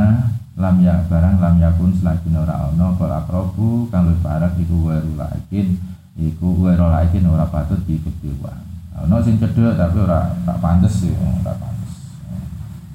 [0.56, 5.20] lam ya barang lam yakun selagi ora ono kal akrobu kang luwih parek iku waru
[5.20, 5.76] lakin
[6.16, 8.66] iku waru lakin ora patut diikuti wong
[8.96, 11.94] ono sing cedhek tapi ora tak pantes sih ora pantes.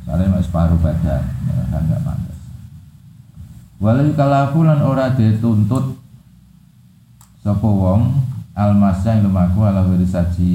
[0.08, 1.22] Soalnya masih separuh badan
[1.68, 2.38] kan gak pantes.
[3.76, 6.00] Walau kalafu lan ora dituntut
[7.44, 8.16] sapa wong
[8.56, 10.52] almasya yang lumaku ala saji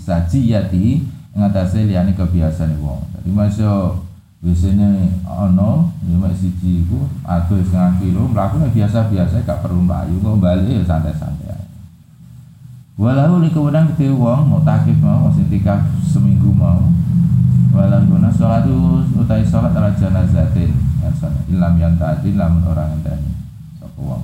[0.00, 1.04] saji yati
[1.36, 3.04] ngatasi liane kebiasaan wong.
[3.20, 4.05] Jadi masuk
[4.46, 10.70] biasanya ono lima siji ku atau setengah kilo melakukan biasa-biasa gak perlu melayu kok balik
[10.70, 11.66] ya santai-santai
[12.94, 16.78] walau ini kemudian kita wong mau takif mau mau tikaf seminggu mau
[17.74, 20.70] walau guna sholat itu utai sholat ala janazatin
[21.02, 23.34] ya sana ilam yang tadi lamun orang enteni
[23.82, 24.22] sapa wong.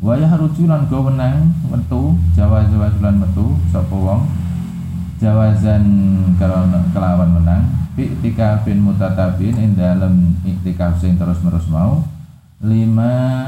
[0.00, 4.24] Waya harujulan go menang metu jawa jawa julan metu sapa wong
[5.20, 5.84] jawazan
[6.90, 7.62] kelawan menang.
[7.94, 12.02] Fi iktikafin mutatabin ing dalem iktikaf sing terus menerus mau.
[12.64, 13.46] Lima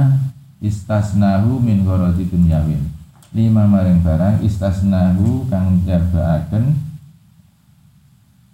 [0.63, 6.77] istasnahu min gharazi dunyawin lima maring barang istasnahu kang jabaaken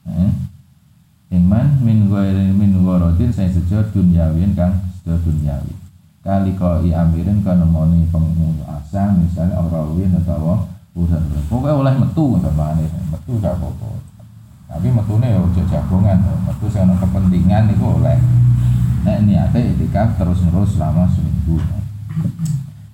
[0.06, 0.32] eh,
[1.34, 5.74] iman min ghairi min gharadin sing sejo dunyawin kang sejo dunyawi
[6.22, 13.38] kali koi amirin kana moni penguasa misalnya aurawin atau urusan pokoknya oleh metu umpamane metu
[13.38, 14.02] gak apa-apa.
[14.68, 18.18] Tapi metune ya ojo jagongan metu sing kepentingan itu oleh.
[19.06, 21.62] Nek niate itikaf terus terus selama seminggu.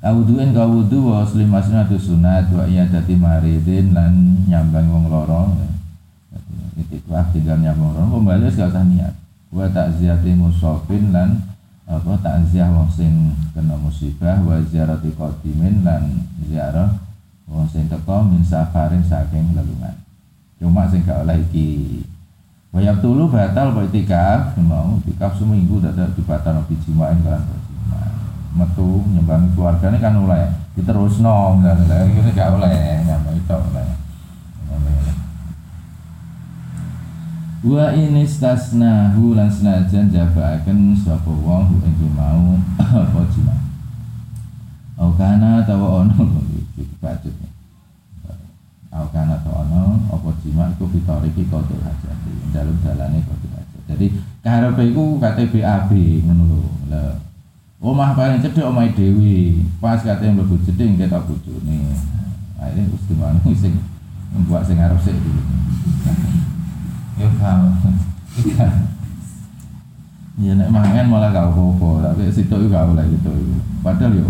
[0.04, 5.56] Awuduin ka wudu wa slimasna tu sunat wa iya dati maridin lan nyambang wong loro
[6.76, 9.14] itikaf tinggal nyambang loro kembali gak usah niat.
[9.48, 11.40] Wa takziati musofin lan
[11.88, 16.92] apa takziah wong sing kena musibah wa ziarati qadimin lan ziarah
[17.48, 19.96] wong sing teko min safarin saking lelungan.
[20.56, 22.02] Cuma sing gak oleh iki.
[22.74, 27.42] Wayab tulu batal boy tikaf mau tikaf seminggu tidak dibatal nabi jimain kan
[28.54, 30.46] metu nyembang keluarganya kan oleh
[30.78, 31.98] diterus nong kan oleh.
[32.10, 34.04] Ini gak oleh nyampe itu oleh.
[37.64, 43.63] Wa ini stasna hulan senajan jabaaken sapa wong ing mau apa jima.
[44.98, 46.14] Au kana tawa ono?
[46.78, 47.34] Iki bacot
[48.94, 52.14] Au kana to ono apa jima iku fitoriki kodul hajat
[52.54, 54.06] dalem dalane kodul hajat jadi
[54.38, 55.90] karepe iku KTP AB
[56.22, 57.18] ngono lho.
[57.82, 61.90] Omah paling cedhek omahe dhewe pas kate mlebu jeding ketok bojone.
[62.54, 63.74] Akhirnya wis di mana sing
[64.30, 65.18] membuat sing arep sik
[67.18, 67.70] yo kamu
[70.34, 73.30] Ya nek mangan malah gak apa-apa, tapi situ juga boleh gitu.
[73.82, 74.26] Padahal yo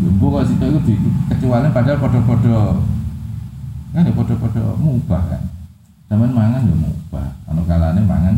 [0.00, 2.80] Jumbo kok situ itu kecuali padahal podo-podo
[3.90, 5.42] kan ya podo-podo mubah kan.
[6.10, 8.36] Zaman mangan ya mubah, anu kalane mangan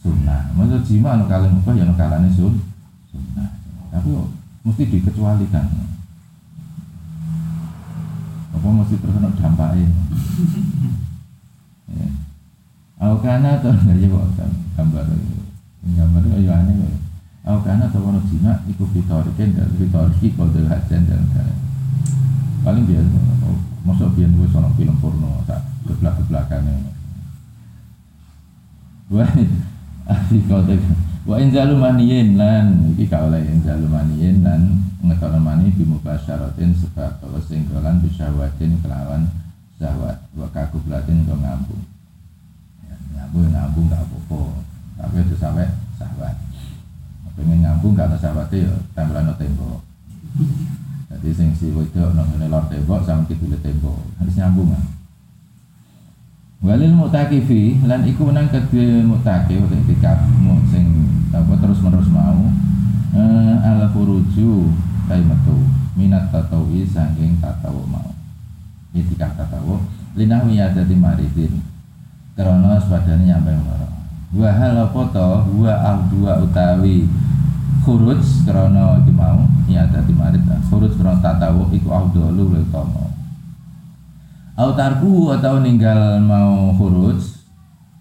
[0.00, 0.50] sunnah.
[0.54, 2.56] Maksud jima anu kalane mubah ya anu kalane sun
[3.10, 3.58] sunnah.
[3.92, 4.28] Tapi kok
[4.64, 5.66] mesti dikecualikan.
[8.58, 9.88] Apa mesti terkena dampaknya?
[11.94, 12.08] ya.
[12.98, 14.26] Aku kana atau enggak ya kok
[14.74, 15.04] gambar
[15.88, 16.74] gambar itu ya aneh
[17.48, 21.48] Aku karena atau wono jina iku fitorikin dan fitoriki kode hajan dan dan
[22.60, 23.18] paling biasa
[23.48, 23.56] oh,
[23.88, 26.92] masuk biar gue sono film porno tak geblak geblakannya
[29.08, 29.32] Wah,
[30.12, 30.76] ahli kode
[31.24, 37.40] Wa inzalu maniyin lan iki kaulai inzalu maniyin lan ngetono mani bimuka syaratin sebab kalau
[37.40, 39.24] singgolan bisyawatin kelawan
[39.80, 41.84] syahwat wa kakublatin ke ngambung.
[42.84, 44.40] Ya, ngambung ngambung gak apa-apa.
[45.00, 45.68] Tapi itu sampai
[46.00, 46.47] syahwat
[47.38, 48.74] pengen nyambung gak ada sahabatnya ya.
[48.98, 49.78] Tempelan tembok.
[51.08, 54.02] Jadi sing si wedok nang ngene lor tembok sama kidul tembok.
[54.18, 54.84] Harus nyambung kan
[56.58, 60.26] Walil mutakifi lan iku menang kedua mutakif ketika
[60.74, 62.50] sing apa terus menerus mau.
[63.14, 64.74] Eh, ala furuju
[65.06, 65.54] kai metu.
[65.94, 68.10] Minat tatawi saking tatawu mau.
[68.90, 69.78] Itikaf tatawu
[70.18, 71.62] linawi di maridin.
[72.34, 73.97] Karena sepadane nyampe lara
[74.28, 77.08] wa hal apa to wa dua utawi
[77.80, 83.08] khuruj karena iki mau ya di marid khuruj karena tatawu iku afdalu luwih utama
[84.58, 87.38] Au tarku atau ninggal mau huruf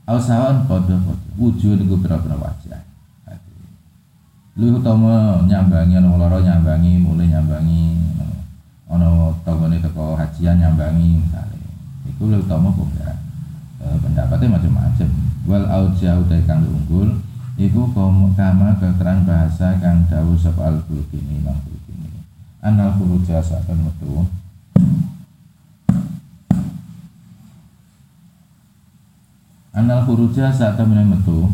[0.10, 2.82] Au sawan podo podo Wujud itu berapa wajah.
[4.58, 7.94] Lu utama nyambangi Ono loro nyambangi Mulai nyambangi
[8.90, 11.70] Ono togone teko hajian nyambangi misalnya
[12.10, 17.24] Iku lu utama e, Pendapatnya macam-macam Wal au jauh dari kang unggul
[17.58, 22.22] Iku kama keterangan bahasa kang dawu sop al bulkini Imam bulkini
[22.62, 24.28] Anal furuja saat metu.
[29.72, 31.48] Anal huruja saat temen metu.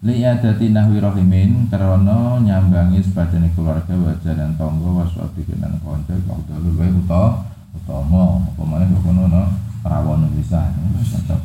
[0.00, 6.40] Li adati nahwi rahimin karena nyambangi sepadane keluarga wajah dan tonggo waswabi kenan konco kau
[6.48, 7.44] dulu luwe uta
[7.76, 8.48] utama.
[8.48, 9.44] Apa mana kok kono no?
[9.84, 10.72] Rawon bisa
[11.04, 11.42] cocok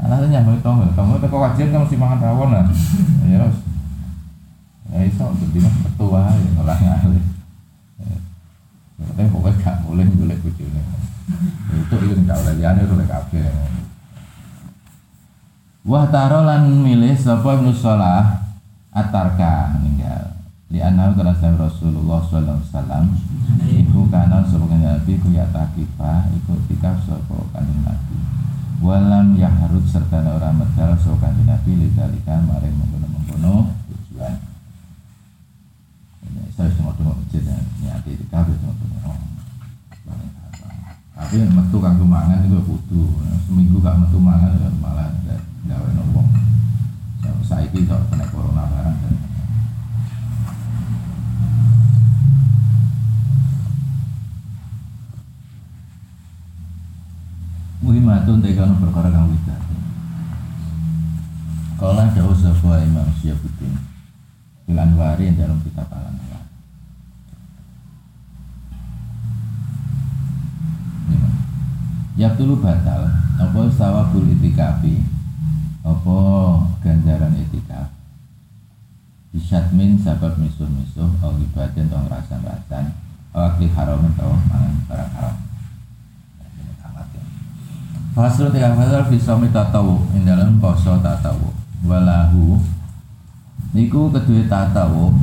[0.00, 0.88] Anak nyambangi tonggo.
[0.96, 2.64] Tonggo teko wajian kan mesti makan rawon lah
[3.28, 3.44] ya
[4.90, 7.24] ya iso jadi mah ketua ya ngolah ngalih
[9.00, 10.82] tapi pokoknya gak boleh boleh bujune
[11.72, 13.48] itu itu gak oleh liane itu oleh kabeh.
[15.86, 18.44] Wah tarolan milih sapa Ibnu Salah
[18.92, 20.36] atarka ninggal.
[20.70, 23.04] Li anna kana Rasulullah sallallahu alaihi wasallam
[23.66, 28.29] iku kana sapa Nabi ku ya takifa iku tikaf sapa kanjeng Nabi.
[28.80, 34.40] Walam yahrut serta ora medal sapa kanjeng Nabi lidalika maring mengkono-mengkono tujuan.
[36.24, 39.12] Ini saya cuma tunggu masjid ya, niati tikaf cuma tunggu.
[41.12, 43.04] Tapi metu kanggo mangan itu kudu.
[43.44, 45.12] Seminggu gak metu mangan ya malah
[45.68, 46.24] gawe nopo
[47.44, 48.96] saiki kok kena corona barang
[57.80, 59.60] muhimatun tekan perkara kang widat
[61.80, 63.72] Kala jauh sebuah Imam Syafuddin
[64.68, 66.20] Bilan wari dalam kitab alam
[72.20, 73.08] Ya tulu batal.
[73.40, 75.00] Apa sawabul itikafi?
[75.80, 76.18] Apa
[76.84, 77.96] ganjaran etika
[79.32, 82.92] Bisyatmin sabab misuh-misuh Au ibadah tong rasan-rasan
[83.32, 85.49] Au akli atau mangan barang haram
[88.20, 89.96] Faslu tiga fasal fisomi tatawu.
[90.12, 91.56] Ini dalam poso tatawu.
[91.88, 92.60] Walahu.
[93.72, 95.16] Niku kedua tatawu.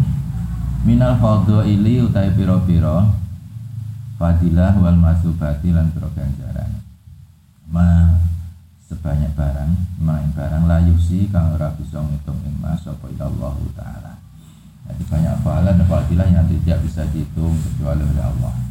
[0.82, 3.06] Minal fadhu ili utai piro-piro
[4.18, 6.82] Fadilah wal masubati lan piro ganjaran.
[7.70, 8.18] Ma
[8.90, 14.14] sebanyak barang main barang layu sih kang ora bisa ngitung ing mas apa Allah taala.
[14.90, 18.67] Jadi banyak pahala dan fadilah yang tidak bisa dihitung kecuali oleh Allah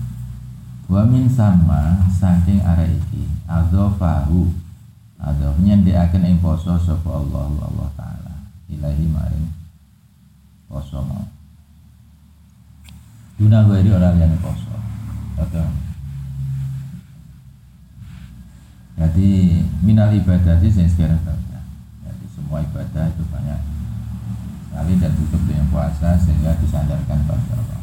[0.86, 4.54] wa min sama saking arah iki adzafahu
[5.18, 5.74] adzafnya
[6.06, 8.34] akan ing poso sapa Allah Allah taala.
[8.70, 9.50] Ilahi maring
[10.70, 11.26] poso mau.
[13.36, 14.74] Duna gue orang yang poso.
[15.36, 15.66] Atau
[18.96, 21.60] jadi minal ibadah sih yang sekarang saja.
[22.06, 23.60] Jadi semua ibadah itu banyak
[24.66, 27.75] sekali dan tutup dengan puasa sehingga disandarkan pada Allah.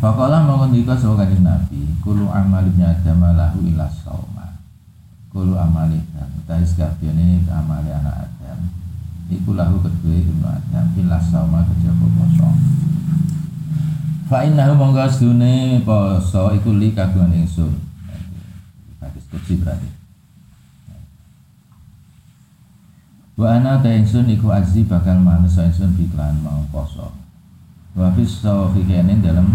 [0.00, 4.56] Fakola mengundika sebagai Nabi, kulu amalibnya adam lahu ila sauma.
[5.28, 8.72] Kulu amalibnya, utawi sekabiane amali anak Adam.
[9.28, 12.48] Iku lahu kedua ibnu Adam ila sauma kejaba poso.
[14.24, 17.76] Fa innahu monggo sedune poso iku li kagungan ingsun.
[19.04, 20.00] Hadis kutsi berarti.
[23.36, 27.19] Wa ana ta ingsun iku azi bakal males ingsun biklan mau poso.
[27.90, 29.50] Wa fi sahihain dalam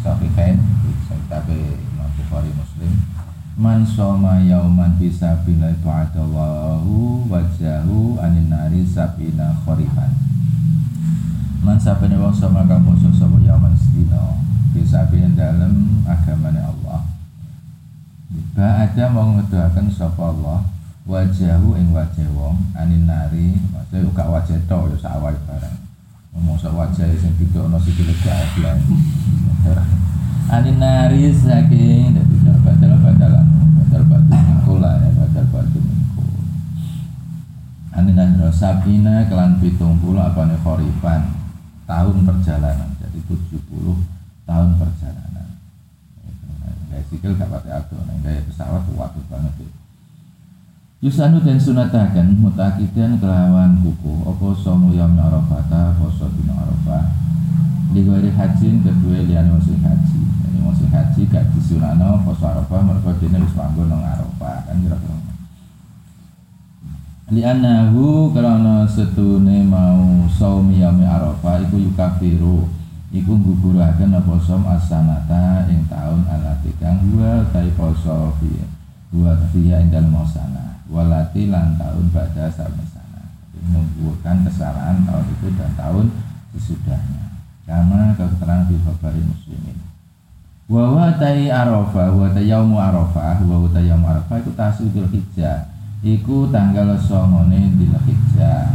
[0.00, 0.56] sahihain
[1.12, 2.92] kitab Imam Bukhari Muslim.
[3.60, 10.10] Man soma yauman bisa bila ta'atallahu wajahu anin nari sabina khorifan
[11.62, 14.40] Man sabene sama kang poso sapa yauman sedina
[14.72, 17.04] bisa bin dalam agamane Allah.
[18.56, 20.64] Ba ada mau ngedoaken sapa Allah
[21.04, 25.83] wajahu ing wajah wong anin nari maksudnya uga wajah tok ya sak barang
[26.58, 28.80] sak wajah sing didokno sikile gableng
[30.54, 33.46] anin nari saking dadi badal badalan
[33.80, 36.24] badal batu mingko lah ya badal batu mingko
[37.96, 41.22] anin nari sabina kelan pitung puluh apa nih khorifan.
[41.84, 43.60] Tahun perjalanan jadi 70
[44.48, 45.48] tahun perjalanan.
[46.88, 49.83] Gaya sikil gak pakai atuh, gaya pesawat waktu banget itu
[51.04, 57.12] Yusanu dan sunatakan mutakidan kelawan kuku Opo somu yam arafata poso dina arafah?
[57.92, 60.20] Ligwari hajin kedua liane musim haji.
[60.24, 62.80] Jadi musim haji gak disunano poso arafah?
[62.80, 64.64] Mereka dina wis manggon nang arafah.
[64.64, 65.16] Kan kira-kira
[67.28, 72.64] Lianahu karena setune mau saumi yami arafah Iku yukafiru.
[73.12, 78.32] Iku gugurakan apa som asanata ing tahun alati kang gua tai poso
[79.14, 80.10] Dua fiya ing dalem
[80.90, 82.82] walati lan tahun pada sana
[83.64, 86.06] menggugurkan kesalahan tahun itu dan tahun
[86.52, 87.24] sesudahnya.
[87.64, 89.78] Karena keterangan di khabari muslimin.
[90.68, 95.72] Wa tai arafah wa ta yaumu arafah wa ta yaumu arafah itu tasudul hijjah.
[96.04, 98.68] Iku tanggal songone di hijjah.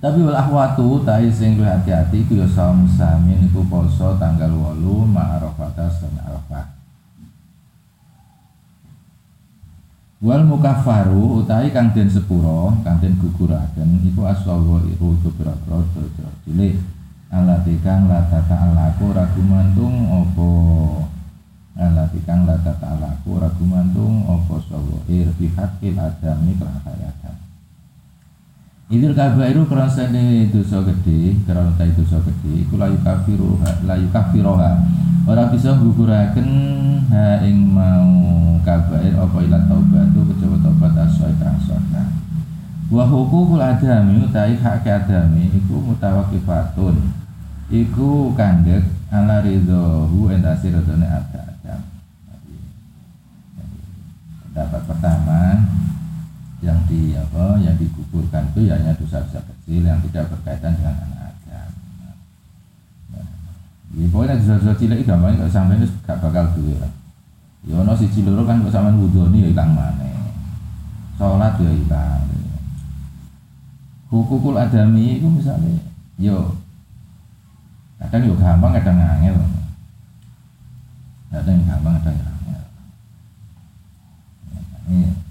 [0.00, 5.40] Tapi wal ahwatu tai sing hati-hati iku ya saum samin iku poso tanggal 8 ma
[5.40, 6.73] arafah arafah
[10.24, 16.80] Wal mukafaru utai kang den sepuro, kang den guguraken iku aswawa iru beberapa dosa cilik.
[17.28, 20.48] Alati kang lata ta'alaku ragu mantung opo
[21.76, 27.43] Alati kang lata ragu mantung opo sawa ir bihakil adami kelan
[28.92, 33.56] Idul kabairu kerasane dosa gede, kerana tai dosa gede iku layu kafiru
[33.88, 34.84] layu kafiroha.
[35.24, 36.48] Ora bisa guguraken
[37.08, 38.12] ha ing mau
[38.64, 42.08] kabair apa ila taubat itu kecoba taubat asoi kang sahih
[42.92, 46.96] wa hukukul adami utai hak adami iku mutawakifatun
[47.72, 51.80] iku kandek ala ridhohu entasi ridhone ada adam
[54.48, 55.40] pendapat pertama
[56.64, 61.36] yang di apa yang digugurkan itu ya hanya dosa-dosa kecil yang tidak berkaitan dengan anak
[61.36, 61.70] adam.
[63.92, 66.88] Ya, pokoknya dosa-dosa cilik gampang kalau sampai itu gak bakal duit lah.
[67.68, 70.32] Ya ono siji loro kan kok sampean wudhune ya ilang maneh.
[71.20, 72.24] Salat ya ilang.
[74.08, 75.84] Hukukul adami itu misalnya
[76.16, 76.56] yo
[78.00, 79.36] kadang yo gampang kadang angel.
[81.28, 82.64] Kadang gampang kadang angel.
[84.88, 85.24] Ini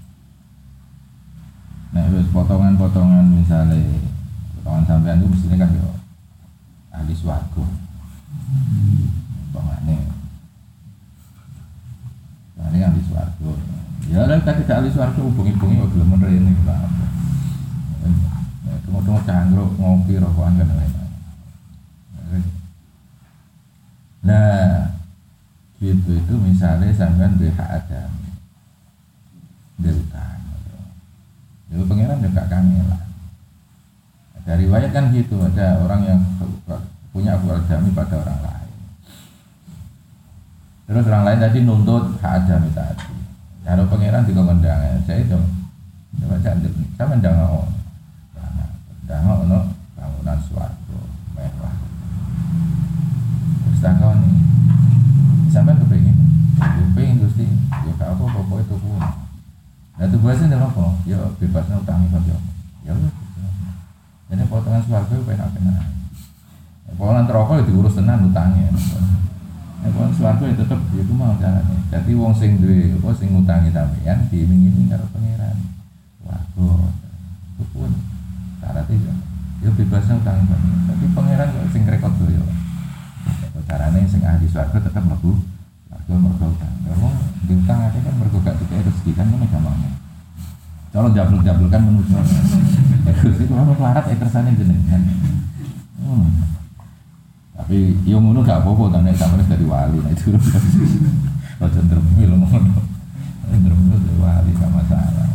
[1.94, 3.78] Nah, terus potongan-potongan misalnya
[4.58, 5.94] potongan sampean itu mestinya kan yo
[6.90, 7.62] ahli swarga.
[12.54, 13.50] Nah, ini ahli suarga.
[14.10, 16.82] Ya, lah kita tidak ahli suarga hubungi-hubungi kok belum menerima ini lah.
[18.90, 20.92] Tunggu-tunggu cangkruk ngopi rokokan kan lain.
[24.24, 24.90] Nah,
[25.78, 28.10] gitu itu misalnya sampean di hak adam
[31.72, 33.02] Jadi pangeran juga kangelan.
[34.44, 36.20] Dari riwayat kan gitu ada orang yang
[37.14, 38.70] punya hak adami pada orang lain.
[40.84, 43.14] Terus orang lain tadi nuntut hak ada tadi.
[43.64, 45.38] Kalau pangeran juga mendang, saya itu
[46.20, 47.64] coba cantik, saya mendang oh,
[49.00, 49.58] mendang oh, no
[49.96, 50.98] bangunan suatu
[51.32, 51.74] mewah.
[53.64, 54.36] Terus tak kau nih,
[55.48, 56.16] sampai kepingin,
[56.60, 59.03] kepingin terus di, ya kau apa apa itu pun.
[59.94, 60.84] Nah itu biasanya apa?
[61.06, 62.38] Ya bebasnya utang itu ya.
[62.86, 63.12] Ya udah.
[64.30, 65.58] Jadi potongan suarga itu pengen apa?
[66.98, 68.74] Potongan rokok itu urus tenan utangnya.
[69.84, 71.76] Nek wong swarga ya tetep ya mau carane.
[71.92, 75.56] Dadi wong sing duwe apa sing ngutangi sampeyan diiming-iming karo pangeran.
[76.24, 76.88] Warga.
[77.54, 77.92] Itu pun
[78.64, 79.14] syaratnya ya.
[79.60, 80.88] Ya bebasnya utang pangeran.
[80.88, 82.44] Tapi pangeran kok sing rekod yo.
[83.68, 85.53] Carane sing ahli swarga tetep mlebu
[86.04, 87.16] Ya wong
[87.48, 89.76] diutang aja kan mergo gak dikai rezeki kan ngono gampang.
[90.92, 92.20] Kalau jabul-jabul kan manusia.
[93.08, 95.02] Ya Gusti kula melarat e kersane jenengan.
[95.98, 96.28] Hmm.
[97.56, 99.98] Tapi yo ngono gak apa-apa kan nek sampeyan dari wali.
[100.04, 100.36] Nah itu.
[101.58, 102.80] Aja ndremil ngono.
[103.48, 105.28] Ndremil dari wali gak masalah.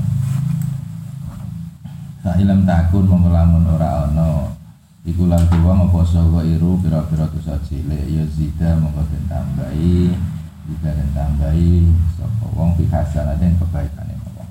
[2.23, 4.53] Sa ilam takun mengelamun ora ana
[5.01, 8.05] iku lan wong apa sapa iru pira-pira dosa cilik.
[8.05, 10.13] Ya zida mongko tambahi
[10.69, 14.45] jika den tambahi sapa wong fi hasanate kebaikane wong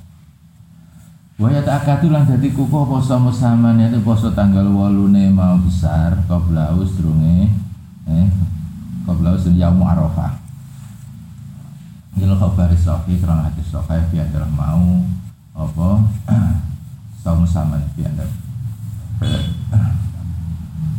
[1.39, 6.75] Waya tak akadu lan dadi kuku poso musaman itu poso tanggal 8 mau besar qabla
[6.75, 7.47] usrunge
[8.11, 8.27] eh
[9.07, 10.35] qabla usul yaum arafah.
[12.19, 15.07] Gila khabari sofi kerana hati sofi biar dalam mau
[15.55, 15.89] apa
[17.23, 18.35] saum sama biar dalam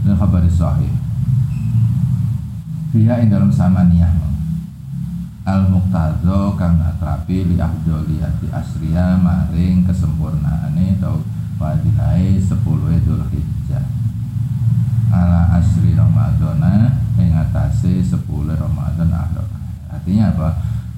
[0.07, 0.88] dan khabari sofi
[2.95, 4.29] Biya ing dalam samaniyah
[5.50, 11.26] al muqtazo kang atrapi li afdoliyati asriya maring kesempurnaane atau
[11.58, 13.86] fadilai sepuluh Idul Hijjah
[15.10, 19.50] ala asri Ramadana yang atase sepuluh Ramadan akhir
[19.89, 20.50] artinya apa?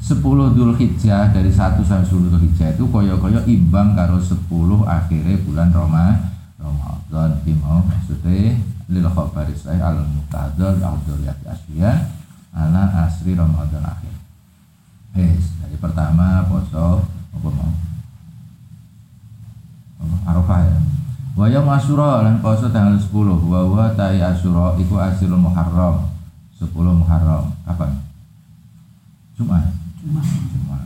[0.02, 0.18] 10
[0.58, 4.49] Dzulhijjah dari 1 sampai 10 Dzulhijjah itu koyo-koyo imbang karo 10
[4.84, 6.06] akhirnya bulan Roma
[6.58, 8.58] Ramadan iki mau maksudnya
[8.91, 11.91] lil khabari al muqaddar al dzuriyati asya
[12.52, 14.20] ala asri Ramadan akhir.
[15.12, 17.03] Yes, dari pertama poso
[17.36, 17.72] apa mau?
[20.24, 20.78] Arafah ya.
[21.36, 26.07] Wa yaum Asyura lan poso tanggal 10 wa wa ta'i Asyura iku asrul Muharram.
[26.55, 27.51] 10 Muharram.
[27.68, 27.91] Kapan?
[29.36, 29.74] Jumat.
[29.99, 30.80] Cuma Cuma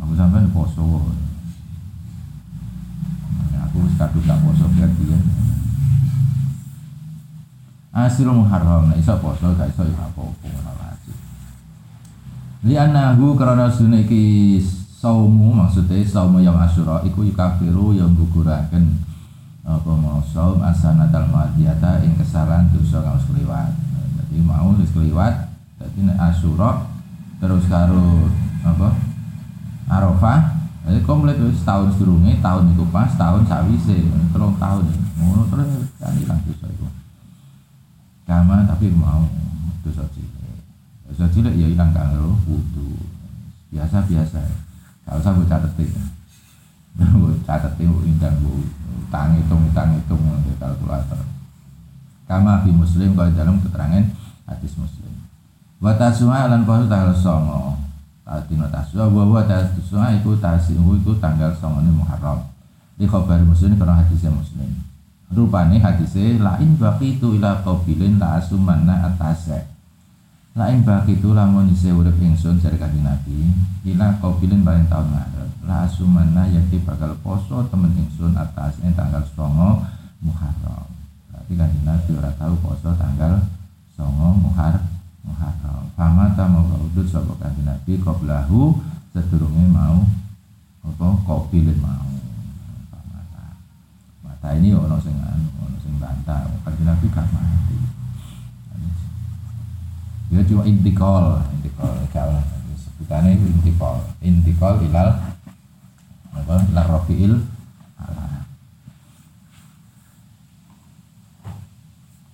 [0.00, 0.82] aku sampai poso.
[3.70, 5.18] Aku wis kadung tak poso berarti ya.
[7.90, 10.89] Asirul Muharram, nek iso poso gak iso ya apa-apa ora
[12.60, 12.68] wajib.
[12.68, 14.60] Li anahu karena sunah iki
[15.00, 19.00] saumu maksudnya saumu yang asyura iku yukafiru yang guguraken
[19.64, 23.72] apa mau saum asanatal madiyata ing kesalahan dosa kang wis kliwat.
[24.20, 25.48] Jadi mau wis kliwat,
[25.80, 26.84] dadi asyura
[27.40, 28.28] terus karo
[28.60, 28.88] apa
[29.90, 33.96] Arafah jadi komplit wis tahun sedurunge tahun itu pas tahun sawise
[34.32, 34.84] telung tahun
[35.16, 36.86] ngono terus kan ilang dosa itu
[38.28, 39.24] kama tapi mau
[39.82, 40.29] dosa cilik
[41.20, 42.96] dosa cilik ya ilang karo wudu
[43.68, 44.40] biasa biasa
[45.04, 45.92] gak usah gue catetin
[46.96, 48.64] gue catetin indang gue
[49.04, 51.20] utang hitung utang hitung di kalkulator
[52.24, 54.04] kama fi muslim kalau dalam keterangan
[54.48, 55.00] hadis muslim
[55.80, 57.80] Wa tasua lan poso tanggal songo.
[58.46, 62.44] Dina tasua wa wa tasua iku tasihu iku tanggal songo ni Muharram.
[63.00, 64.76] Di khabar muslim karena hadisnya muslim.
[65.32, 69.69] Rupane hadisnya lain baqitu ila qabilin la asumanna atase.
[70.50, 73.54] Lain baqitu lamun isih urip ingsun jare kanjeng Nabi,
[73.86, 75.46] ila qabilin paling taun ngarep.
[75.62, 79.86] La asumanna yakti bakal poso temen ingsun atas tanggal songo
[80.18, 80.90] Muharram.
[81.30, 83.46] Berarti kanjeng Nabi ora tahu poso tanggal
[83.94, 84.90] songo Muharram
[85.22, 85.86] Muharram.
[85.94, 88.74] Fama ta mau udut sapa kanjeng Nabi qablahu
[89.14, 90.02] sedurunge mau
[90.82, 92.10] apa kobilin mau.
[94.26, 96.42] Mata ini ono sing anu, ono sing bantah.
[96.66, 97.99] Kanjeng Nabi gak mati.
[100.30, 102.38] Ya cuma intikal, intikal kalau
[102.78, 105.10] sebutannya itu intikal, intikal ilal
[106.30, 107.32] apa ilal rafiil.
[107.98, 108.46] Ala.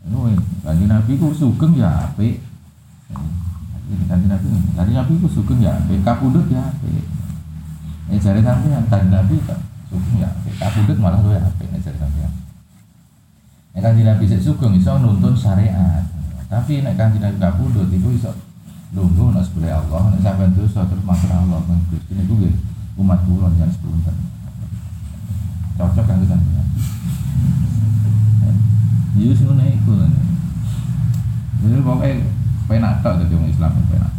[0.04, 2.44] Ini kanjeng Nabi ku sugeng ya apik,
[3.86, 6.74] ini kanji nabi kanji nabi itu sugeng ya kapudut ya
[8.10, 11.98] ini cari nabi yang kanji nabi kan sugeng ya kapudut malah lu ya ini cari
[12.02, 12.34] nabi yang
[13.70, 16.02] ini kanji nabi sugeng iso nuntun syariat
[16.46, 18.30] tapi nek kanji nabi kapudut itu iso
[18.94, 22.54] lunggu nak sebelah Allah nek sampai dosa terus matur Allah kan Gusti niku nggih
[22.96, 24.16] umat kula jangan sepunten
[25.76, 26.36] cocok kan kita
[29.16, 30.06] Yus ngono iku lho.
[31.64, 32.20] Jadi pokoknya
[32.68, 34.12] penak tok dadi wong Islam penak.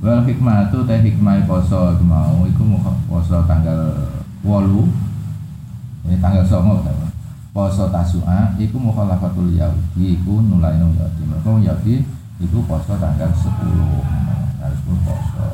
[0.00, 2.64] Wal hikmah tu teh hikmah poso mau iku
[3.04, 4.08] poso tanggal
[4.40, 7.09] 8 ini tanggal 9 ta.
[7.50, 11.22] Poso Tasua iku mukhalafatul Yahudi iku nulaino Yahudi.
[11.26, 12.06] Mergo Yahudi
[12.38, 13.50] iku poso tanggal 10.
[13.50, 15.48] Tanggal 10 poso.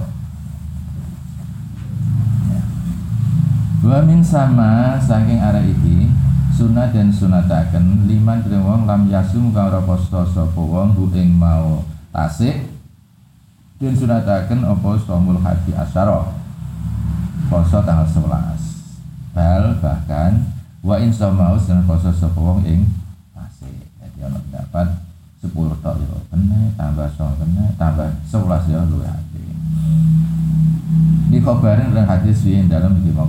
[3.86, 6.11] Wa min sama saking arah iki
[6.57, 11.84] sunat dan sunataken liman wong lam yasum kang ora poso sapa wong hu ing mau
[12.12, 12.64] tasik
[13.76, 16.32] dan sunataken apa somul hadi asyara
[17.53, 20.49] poso tanggal 11 bal bahkan
[20.87, 22.87] wa in samaus dan poso sapa wong ing
[23.34, 23.74] tasik.
[23.99, 25.03] Jadi ana pendapat
[25.43, 25.51] 10
[25.82, 29.43] tok yo kena tambah 9 kena tambah 11 yo luwih hati
[31.26, 33.26] di khabarin dan hadis yang dalam di mau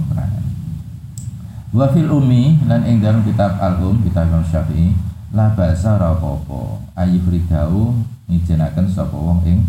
[1.68, 4.96] Wa fil umi lan ing dalam kitab al-um kitab Imam Syafi'i
[5.36, 6.80] la basa ra apa-apa.
[6.96, 7.92] Ayufridau
[8.32, 9.68] ngijenaken sapa wong ing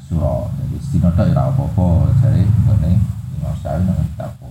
[0.00, 0.48] sura.
[0.56, 1.86] Jadi sinoto ora apa-apa.
[2.24, 2.92] Jare ngene
[3.36, 4.47] Imam Syafi'i nang kitab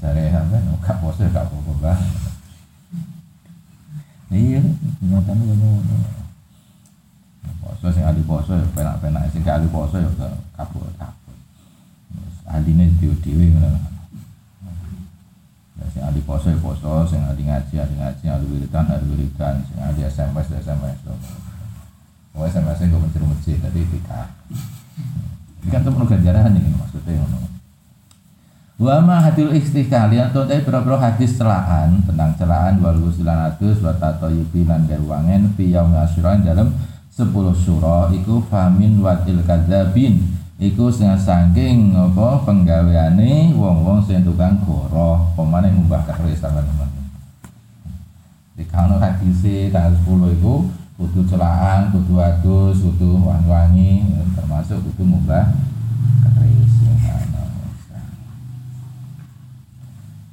[0.00, 1.98] Jare sampean gak poso gak apa-apa, Mbah.
[4.32, 4.60] Iya,
[5.04, 5.96] nyatane ngono.
[7.60, 11.36] Poso sing ahli poso ya penak-penak sing gak ahli ya kabur-kabur.
[12.48, 13.90] Ahline dhewe-dhewe ngono
[15.90, 19.78] sing ahli poso ya poso, sing ahli ngaji, ahli ngaji, ahli wiridan, ahli wiridan, sing
[19.82, 20.98] ahli SMS, SMS.
[22.30, 24.30] Oh SMS nya gue mencari masjid, tadi tidak.
[25.60, 27.26] Ini kan temen ganjaran ini maksudnya.
[28.80, 33.92] Wa ma hadil istiqali atau tadi berapa hadis celaan tentang celaan wal gusulan atus wa
[33.92, 36.72] tatoyubi lan garwangen fi yaum dalam
[37.12, 37.28] 10
[37.60, 40.24] surah iku famin watil kadzabin
[40.56, 46.00] iku sing saking apa penggaweane wong-wong sing tukang goroh pemane ngumbah
[46.32, 46.88] sampean teman
[48.56, 50.64] di kano hadise tanggal 10 iku
[51.00, 54.04] kudu celaan, kudu adus, kudu wangi-wangi,
[54.36, 55.48] termasuk kudu ngubah
[56.24, 56.72] keris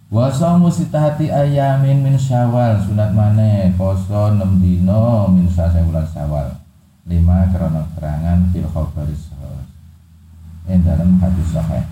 [0.07, 2.79] Wasa musitahati ayamin min syawal.
[2.79, 6.47] Sunat mana poso 6 dino min sasa bulan syawal.
[7.03, 9.35] Lima karena keterangan fil khabaris
[10.67, 11.83] yang dalam hadis sahih.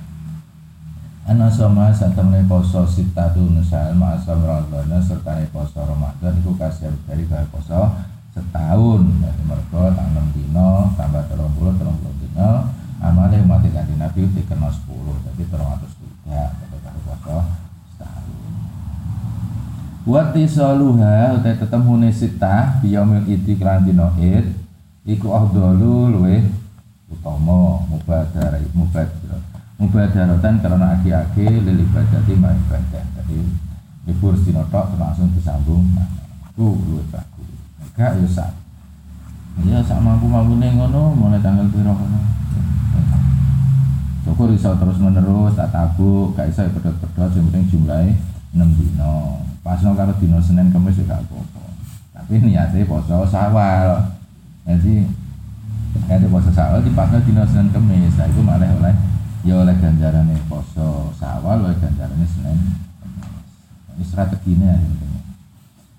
[1.27, 7.43] Ana sama satemene poso sitatu nusal ma'asam Ramadan serta poso Ramadan iku kasih dari kaya
[7.51, 7.99] poso
[8.31, 9.01] setahun.
[9.23, 12.71] Dari mereka tanggal dino tambah telung puluh telung puluh dino.
[13.03, 16.55] Amalnya umat kanji nabi itu dikenal sepuluh jadi telung ratus tiga.
[16.63, 17.64] Ketika puasa setahun
[20.05, 24.53] Wati saluha utai tetemune sita biyaumil iti klan dino id
[25.01, 26.35] iku ahdalu luwe
[27.09, 29.41] utama mubadar mubadar
[29.81, 33.01] mubadaratan karena aki-aki lil ibadati ma ibadah.
[33.01, 33.39] Jadi
[34.05, 35.89] libur sinotok langsung disambung.
[36.53, 37.49] Itu luwe bagus.
[37.97, 38.53] Gak ya sak.
[39.65, 42.21] Ya sak mampu mampu ngono mulai tanggal piro kono
[44.21, 48.13] syukur iso terus menerus tak tabuk gak iso pedot-pedot yang penting jumlahnya
[48.57, 51.73] 6 dino pas no karo dino Senin Kamis juga apa-apa.
[52.13, 54.13] Tapi niatnya poso sawal.
[54.69, 55.09] Jadi
[56.05, 58.93] ada poso sawal di pas dino Senin Kamis nah itu malah oleh
[59.41, 62.85] ya oleh ganjarannya poso sawal oleh ganjarannya Senin
[63.95, 64.89] ini strateginya ya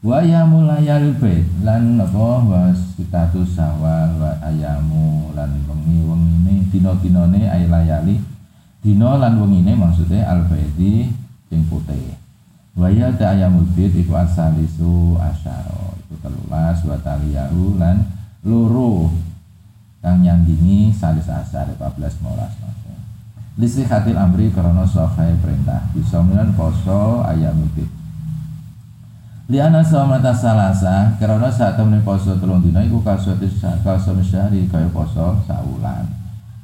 [0.06, 2.28] wa ayamu layal bait lan apa?
[2.46, 8.22] Wa sitatu sawal wa ayamu lan wengi-wengine dina-dinane ay layali.
[8.86, 11.10] Dina lan wengine maksudnya al baiti
[11.50, 12.14] sing putih
[12.76, 15.96] Waya ta'ayamul bid iku asalisu asyara.
[16.06, 18.04] Iku telulas wa taliyaru lan
[18.44, 19.10] loro
[20.06, 22.54] Kang dini salis asar 14 molas
[23.58, 25.82] lisi khatil amri karena sohai perintah.
[25.90, 27.90] Bisa milan poso ayam bid
[29.50, 35.38] Liana somata salasa karena saat temen poso telung dina iku kasuatis kasum syahri kaya poso
[35.46, 36.06] saulan.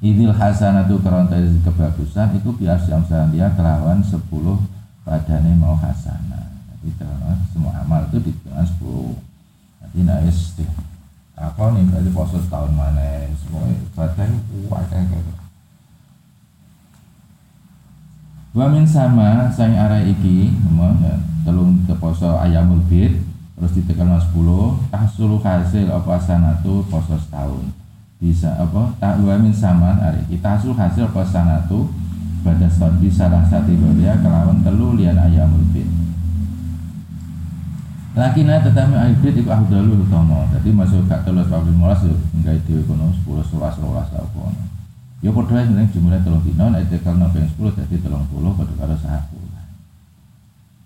[0.03, 1.31] Idil hasanatu karena
[1.63, 4.19] kebagusan itu bias yang dia kelawan 10
[5.03, 9.33] badannya mau hasanah tapi dalam semua amal itu dihitungan 10
[9.93, 10.65] jadi naik di
[11.37, 13.29] aku nih berarti poso setahun mana?
[13.37, 14.41] Semua badan
[14.71, 15.33] kuat kayak gitu.
[18.57, 23.21] Wamin sama sang arah iki ngomong ya, telung ke poso ayam ulbit
[23.57, 24.33] terus ditekan 10
[25.13, 27.69] suluh hasil apa sanatu poso setahun.
[28.17, 31.93] Bisa apa tak wamin sama hari kita hasil hasil apa sanatu
[32.43, 35.87] pada setahun bisa lah satu dia kelawan telu lian ayamul bid
[38.13, 40.45] Lakina tetapi aibid itu ahdalu utama.
[40.53, 44.05] Jadi masuk gak pabrik molas yuk Enggak itu kono 10, 11, 12 lah
[44.37, 44.53] kono
[45.25, 48.97] Ya padha sebenarnya jumlah telung dino Nek tekal nopeng 10 jadi telung puluh Pada karo
[49.01, 49.41] sahabu.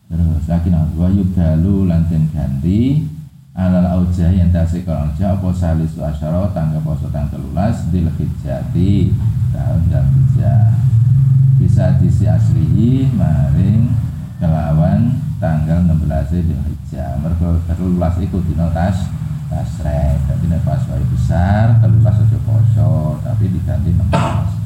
[0.06, 3.10] Terus akhirnya wa yubdalu lantin ganti
[3.58, 9.10] alal aujah yang tasik kalau aujah apa salisu asyara tangga poso tanggal telulas di hijjati
[9.50, 10.62] tahun dan hijjah
[11.56, 13.88] bisa disi aslihi maring
[14.36, 19.08] kelawan tanggal 16 di hijjah mereka telulas itu di notas
[19.48, 20.20] tasrek.
[20.28, 24.56] Tapi nek pas wae besar telulas aja poso tapi diganti 16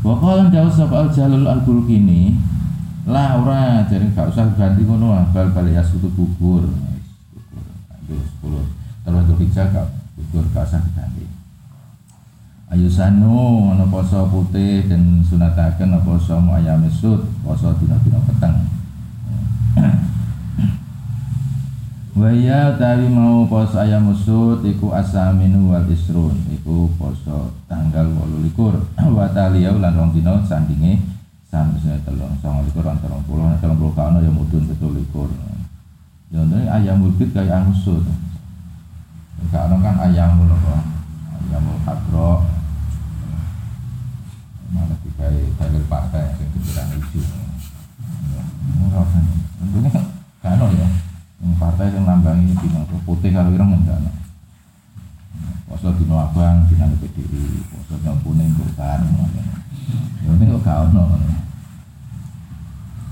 [0.00, 2.32] Wakil jauh sapa jalul al-bulkini
[3.04, 6.68] lah ora jadi gak usah ganti ngono bal balik ya sutu gugur
[8.08, 8.64] gugur sepuluh.
[9.04, 11.39] Terus untuk dijaga gugur gak usah diganti
[12.70, 18.56] ayu sanu ana poso putih dan sunataken poso ayam sud poso dina-dina peteng.
[22.20, 28.54] Waya tawi mau poso ayam sud iku asaminu wal isrun iku poso tanggal 28
[29.18, 31.10] wa taliyau lan rong dina sandinge
[32.70, 35.26] likur orang telung puluh telung puluh kawan yang mudun betul likur
[36.30, 38.06] ya ini ayam mulbit kayak angusut
[39.50, 40.54] kalau kan ayam mulu
[41.50, 42.46] ayam mulu
[44.70, 47.20] malah dikai dalil partai yang pikiran lucu
[48.78, 49.24] murah kan
[49.58, 50.04] tentunya kan
[50.72, 50.88] ya
[51.40, 54.10] yang partai yang nambang ini dino putih kalau ireng enggak no
[55.70, 59.02] poso dino abang dino PDI poso dino kuning golkar
[60.20, 61.04] Ya ini kok gak ono.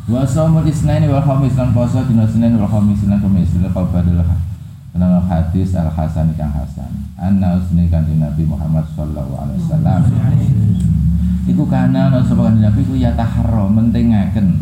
[0.09, 4.21] Wa saumul isnaini wal khamis lan poso dina Senin wal khamis lan Kamis lan qabadul
[4.93, 7.13] Kenal hadis al Hasan kang Hasan.
[7.21, 10.01] Anna usni kanjeng Nabi Muhammad sallallahu alaihi wasallam.
[11.49, 14.61] Iku kana ana sapa kanjeng Nabi ku ya taharro mentingaken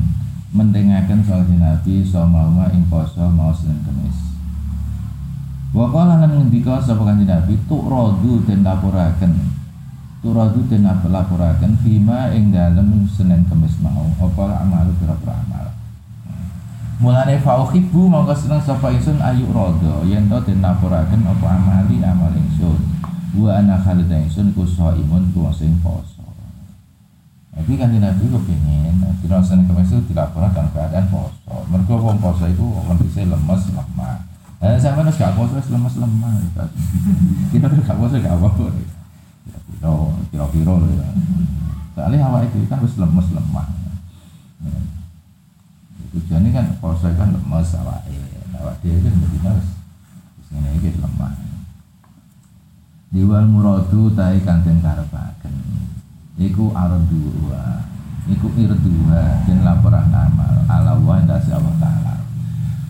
[0.54, 4.38] mentingaken soal Nabi sama ing poso mau Senin Kamis.
[5.74, 9.56] Wa qala lan ngendika sapa kanjeng Nabi tu rodu den lapuraken
[10.22, 15.66] turadu den laporaken fima ing dalem Senin Kamis mau apa amal pira-pira amal
[16.96, 22.32] Mulane fauhibu mongko seneng sapa ingsun ayu rada yen to den laporaken apa amali amal
[22.32, 22.80] ingsun.
[23.36, 26.15] Wa ana khalid ingsun ku imun ku sing poso.
[27.56, 32.44] Tapi kan Nabi kepingin Dina Senin Kamis itu dilaporkan dalam keadaan poso Mereka wong poso
[32.44, 34.22] itu kondisi lemes, lemah.
[34.60, 36.36] Eh sama harus gak poso, lemes, lemah.
[37.50, 38.70] Kita tuh gak poso, gak apa-apa.
[38.70, 39.92] Kira-kira,
[40.30, 41.08] kira-kira ya.
[41.96, 43.66] Soalnya awal itu kan harus lemes, lemah.
[46.12, 48.04] Tujuannya kan poso kan lemes awak
[48.56, 49.68] Awak dia kan betina harus
[50.54, 51.34] Ini gitu lemah.
[53.10, 55.54] Diwal muradu tai kanten karepaken
[56.36, 57.84] iku arduha.
[58.26, 60.66] Iku irduha dan laporan amal.
[60.66, 62.14] Ala wa indasi Allah Ta'ala.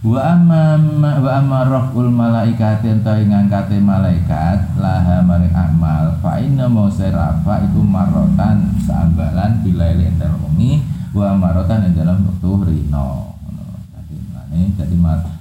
[0.07, 0.79] Wa amma
[1.19, 6.15] wa amma raful malaikati enta ngangkate malaikat laha maring amal.
[6.23, 10.81] Fa inna serafa iku marotan sambalan bilaili entar wengi
[11.13, 13.37] wa marotan ing dalam waktu rino
[14.57, 14.97] jadi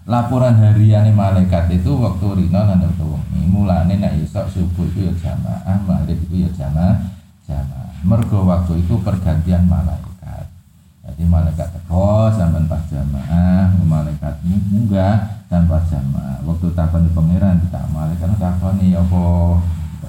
[0.05, 3.41] laporan harian malaikat itu waktu rino dan waktu wengi.
[3.47, 6.99] Mulane nek isok subuh itu ya jamaah maghrib itu ya jamaah
[7.47, 10.45] jamaah mergo waktu itu pergantian malaikat.
[11.05, 16.41] Jadi malaikat teko sampai pas jamaah malaikat munggah tanpa jamaah.
[16.45, 19.25] Waktu takon di pangeran kita malaikat takon nih apa?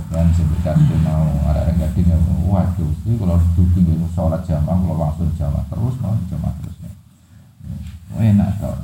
[0.07, 4.79] Kan sebentar itu mau ada yang gading ya waduh sih kalau duduk itu sholat jamaah
[4.79, 6.95] kalau langsung jamaah terus mau jamaah terus nih.
[8.17, 8.77] Enak tau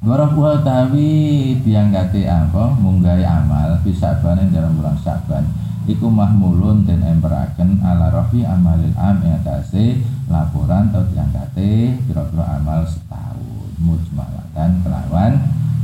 [0.00, 1.12] Warafuha tawi
[1.60, 2.72] dianggati apa?
[2.80, 5.44] Munggai amal bisa banen dalam bulan saban
[5.88, 12.84] iku mahmulun dan emperaken ala rofi amalil am yang atase laporan atau diangkate kira-kira amal
[12.84, 15.32] setahun mujmalatan kelawan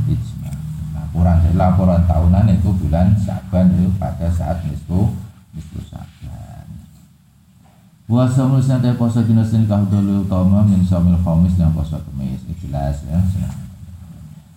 [0.05, 0.53] ijma.
[0.93, 5.13] Laporan jadi laporan tahunan itu bulan saban itu pada saat nisfu
[5.57, 6.67] nisfu saban
[8.07, 12.39] Puasa mulusnya teh poso dina Senin kahudul utama min somil khomis yang poso kemis.
[12.47, 13.19] Ikhlas ya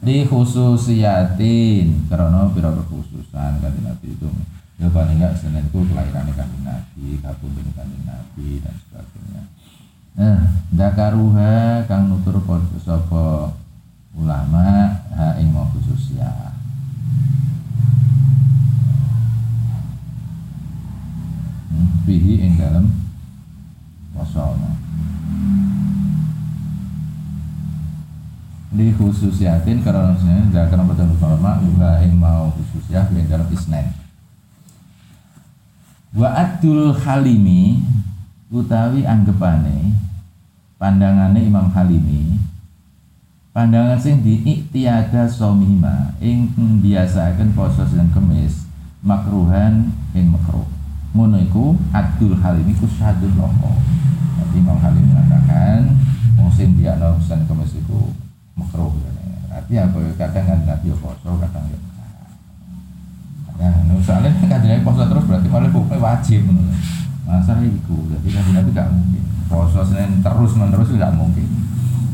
[0.01, 4.29] di khususiatin karena pira khususan kan nabi itu
[4.81, 9.43] ya paling enggak Senin itu kelahiran kanjeng Nabi kabudin kanjeng Nabi dan sebagainya.
[10.17, 10.41] Nah
[10.73, 12.41] dakaruha kang nutur
[12.81, 13.53] sapa
[14.17, 16.57] ulama ha ing mau khusus ya
[21.71, 22.91] hmm, bihi ing dalam
[24.17, 24.75] posono
[28.71, 34.10] di khususiatin karena sebenarnya karena betul ulama juga ing mau khusus ya ing dalam isnen
[36.11, 37.87] Wa adul halimi
[38.51, 39.95] utawi anggapane
[40.75, 42.35] pandangane Imam Halimi
[43.55, 46.51] pandangan sing diiktiada somima ing
[46.83, 48.67] biasaken poso dan kemis
[49.07, 50.67] makruhan ing makruh.
[51.15, 53.79] Ngono iku adul halimi ku sadun loko.
[54.51, 55.95] Imam Halimi mengatakan
[56.51, 58.11] sing diakno dan kemis iku
[58.59, 58.91] makruh.
[59.47, 59.99] Artinya apa?
[60.19, 61.79] Kadang kan nabi poso kadang ya
[63.61, 66.73] Nah, soalnya kan poso terus berarti malah hukumnya wajib menurut.
[67.29, 69.23] Masa itu, jadi kan nabi tidak mungkin.
[69.47, 71.47] Poso senin terus menerus tidak mungkin.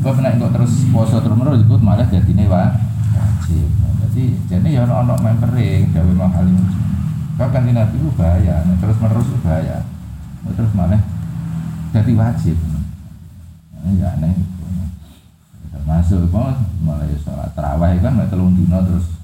[0.03, 3.69] Kau pernah ikut terus poso terus menerus ikut malah jadi ini wajib.
[4.03, 6.67] Jadi jadi ya ono mempering gawe mahal ini.
[7.41, 9.87] Kau kan nabi itu bahaya, terus menerus itu bahaya.
[10.53, 11.01] Terus malah
[11.95, 12.57] jadi wajib.
[13.73, 14.67] Nah, ya aneh itu.
[15.73, 16.29] Termasuk
[16.85, 19.16] malah ya sholat terawih kan telung dino terus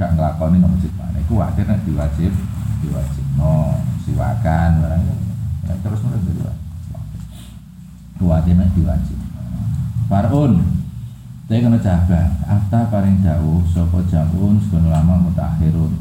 [0.00, 2.32] gak ngelakoni no masjid mana wajar nih diwajib
[2.80, 3.76] diwajib no
[4.08, 5.02] siwakan barang
[5.68, 6.56] ya, terus terus diwajib
[8.24, 9.18] wajar nih diwajib.
[10.10, 10.80] Farun.
[11.50, 15.98] Saya kena jaga Afta paring jauh Sopo jamun Sekolah lama mutakhirun.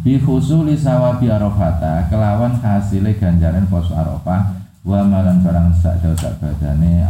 [0.00, 4.56] Bi khusuli sawabi arafata Kelawan hasilnya ganjaran pos arafah.
[4.80, 7.04] Wa malan barang sak jauh sak badane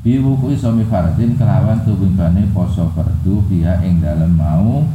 [0.00, 4.88] arafah biwuku isomi fardin kelawan tubuhane poso fardu biha ing dalem mau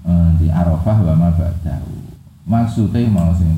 [0.00, 1.92] e, di Arafah wa ma ba'dahu.
[2.48, 3.52] Maksudnya mau sing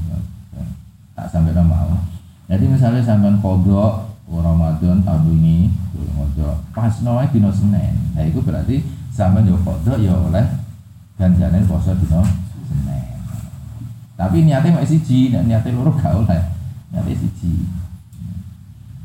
[1.14, 2.02] tak sampai mau.
[2.50, 7.94] Jadi misalnya sampean kodok Ramadan tahun ini kodok pas noe dino Senin.
[8.14, 8.82] Nah itu berarti
[9.14, 10.46] sampean yo kodok ya oleh
[11.14, 12.26] ganjaran poso dino
[12.66, 13.18] Senin.
[14.18, 16.42] Tapi niatnya masih siji, niatnya loro gak oleh.
[16.90, 17.77] Niatnya siji.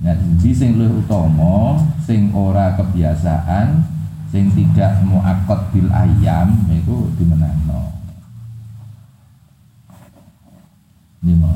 [0.04, 3.88] Nah, jadi sing luwih utama, sing ora kebiasaan,
[4.28, 7.96] sing tidak muakot bil ayam itu dimenangno.
[11.24, 11.56] Lima.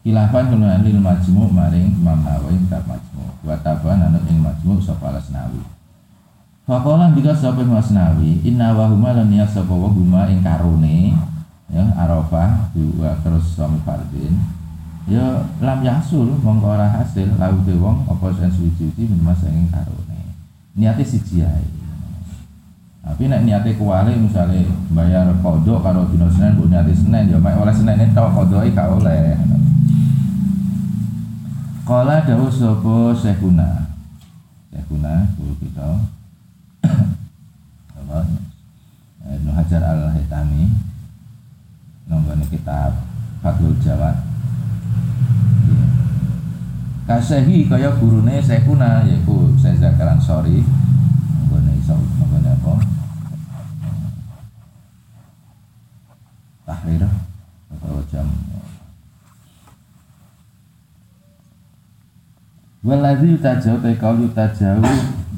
[0.00, 3.24] Khilafan kena lil majmu maring Imam Nawawi kitab majmu.
[3.44, 5.60] Wa taban anut ing majmu sapa Nawawi.
[6.64, 11.12] Faqala juga sapa Mas Nawawi, inna wa huma lan ya sapa wa huma ing karune
[11.70, 12.70] ya Arafah
[13.22, 14.34] terus suami fardin
[15.06, 20.34] ya lam yasul mongko ora hasil lalu de wong apa sen suci minimal saking karone.
[20.74, 21.62] Niate siji ae.
[23.06, 27.54] Tapi nek niate kuwale misalnya bayar kodok karo dino Senin bu niate Senin ya mek
[27.54, 29.38] oleh Senin itu kodoke gak oleh.
[31.86, 33.86] Kala dawuh sapa Syekhuna
[34.74, 36.02] Syekhuna guru kita.
[38.02, 38.26] Apa?
[39.22, 40.66] Ibnu Hajar Al-Haytami
[42.10, 43.06] nonggone kitab
[43.38, 44.25] Fathul Jawad
[47.06, 50.66] kasehi kaya gurune Syekhuna yaiku Syekh Zakaran Sori.
[50.66, 52.74] Nonggone iso nonggone apa.
[56.66, 57.06] Tahrir
[57.70, 58.26] atau jam.
[62.82, 64.82] Waladhi yutajau tai kau yutajau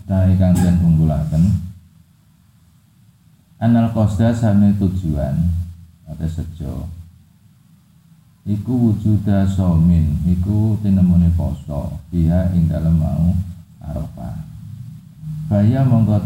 [0.09, 1.69] tai kang den unggulaken.
[3.61, 5.35] Anal kosda sane tujuan
[6.09, 6.89] ada sejo
[8.49, 13.37] Iku wujuda somin Iku tinemune poso Biha ing dalem mau
[13.85, 14.41] Arafah.
[15.53, 16.17] Baya mongko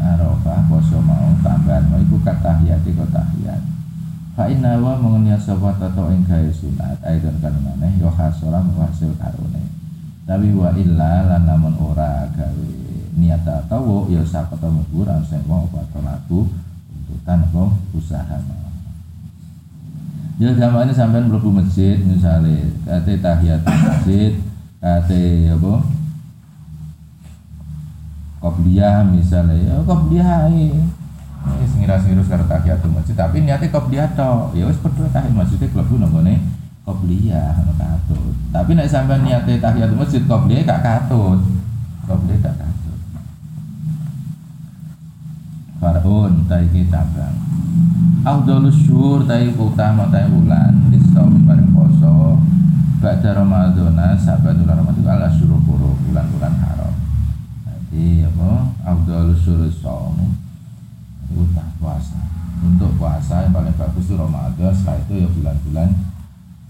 [0.00, 3.60] Arafah poso mau tambahan mau iku katahiyati kotahiyat
[4.32, 4.96] Fa inna wa
[5.36, 9.62] sobat atau ing gawe sunat Aidon kan maneh yo hasora hasil karone
[10.24, 12.68] tapi wa illa lan namun ora gawe
[13.20, 16.48] niat tawo ya sakata mubur sing wong apa laku
[16.88, 18.63] tuntutan apa usaha
[20.34, 24.34] Ya ini sampai mlebu masjid misalnya kate tahiyat masjid
[24.82, 25.72] kate apa
[28.42, 30.84] Qobliyah misalnya ya qobliyah ini
[31.80, 36.38] ngira-ngira karo tahiyat masjid tapi niatnya qobliyah tok ya wis padha tahiyat masjid klebu nih
[36.84, 38.34] qobliyah ana katut.
[38.52, 41.40] Tapi nek sampean niate tahiyatul masjid qobliyah gak katut.
[42.04, 42.83] Qobliyah gak katut.
[45.84, 47.36] Farun ta iki cabang.
[48.24, 52.40] Afdhalus syuhur ta utama ta bulan disaumi bareng poso.
[53.04, 56.96] Ba'da Ramadhana sahabat bulan Ramadan ala syuruh puru bulan-bulan haram.
[57.68, 58.72] Jadi apa?
[58.80, 60.32] Afdhalus syuhur saum.
[61.28, 61.44] Itu
[61.76, 62.16] puasa.
[62.64, 65.88] Untuk puasa yang paling bagus itu Ramadan, setelah itu ya bulan-bulan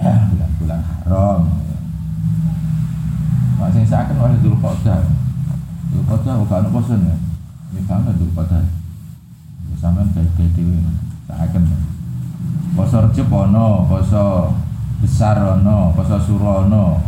[0.35, 1.41] bulan-bulan haram
[3.62, 5.07] Mak sing saken oleh dulu kota
[6.03, 7.15] bukan ono poson ya
[7.71, 8.35] Ini kan dulu
[9.85, 10.80] kota Sampeyan kayak dhewe
[11.28, 11.64] saken
[12.74, 14.51] Poso Recep ono, poso
[14.99, 16.99] besar ono, poso suro ono,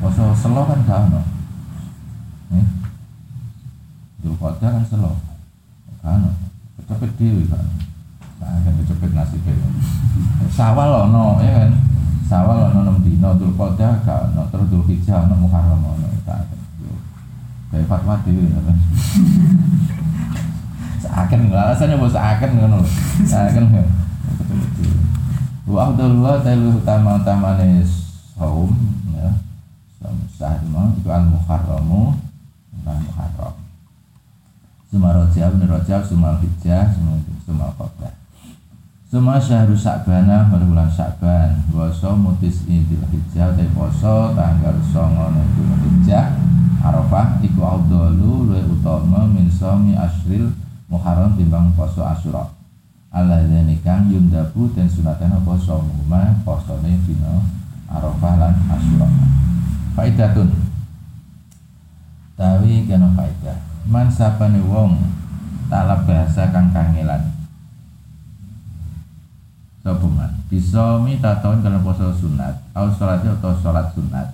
[0.00, 1.20] poso selo kan gak ono.
[2.56, 2.66] Eh?
[4.24, 5.20] Dulu kota kan selo.
[6.00, 6.30] Gak ono.
[6.80, 7.66] Kecepet dhewe kan.
[8.40, 9.68] Saken kecepet nasibnya.
[10.48, 11.72] Sawal ono ya kan
[12.30, 14.70] sawal ono enam dino dul koda gak ono terus
[15.12, 16.48] ono muharram ono tak
[17.68, 18.78] kayak fatwa kan
[21.02, 22.86] seakan alasannya bos seakan kan loh
[23.26, 23.86] seakan kan
[25.66, 27.82] wa afdal wa telu utama utama nih
[28.38, 28.70] saum
[29.10, 29.30] ya.
[29.98, 32.14] Saum sahri mau itu al muharramu
[32.86, 33.54] al muharram
[34.92, 37.16] Suma rojab, rojab, suma hijjah, suma,
[37.48, 38.12] suma kodah
[39.08, 46.36] Suma syahrul Sa'bana bulan Sa'ban Waso mutis idil hijjah Dari poso tanggal songo Nidul hijjah
[46.84, 48.20] Arafah Iku awdalu
[48.52, 50.52] Luwe utama Min somi asril
[50.92, 52.52] Muharram timbang poso asyura
[53.08, 53.40] Allah
[53.80, 57.40] kang yundabu Dan sunatan poso Muma poso ini dino
[57.88, 59.08] Arafah lan asyura
[59.96, 60.48] Faidatun.
[62.32, 63.56] Tawi kena faidah.
[63.88, 65.00] Man sapane wong
[65.72, 67.24] Talab bahasa kang kangelan.
[69.80, 74.28] Sobuman Bisa minta tahun karena poso sunat Au sholatnya atau sholat sunat.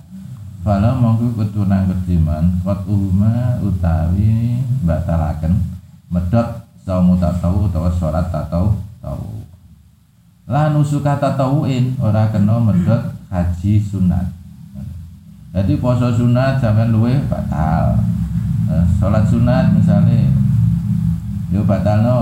[0.59, 5.78] Fala mongku keturunan kediman Kot uhuma utawi batalaken
[6.09, 9.45] Medot saumu tatau atau sholat tatau tau
[10.49, 14.25] Lah nusuka tatauin Ora kena medot haji sunat.
[15.53, 18.01] Jadi poso sunat sampai luwe batal.
[18.65, 20.33] Nah, Sholat sunat misalnya
[21.53, 22.17] Yo batal no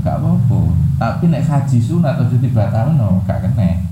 [0.00, 0.60] gak apa-apa.
[0.96, 3.84] Tapi nek haji sunat atau jadi batal no gak kena.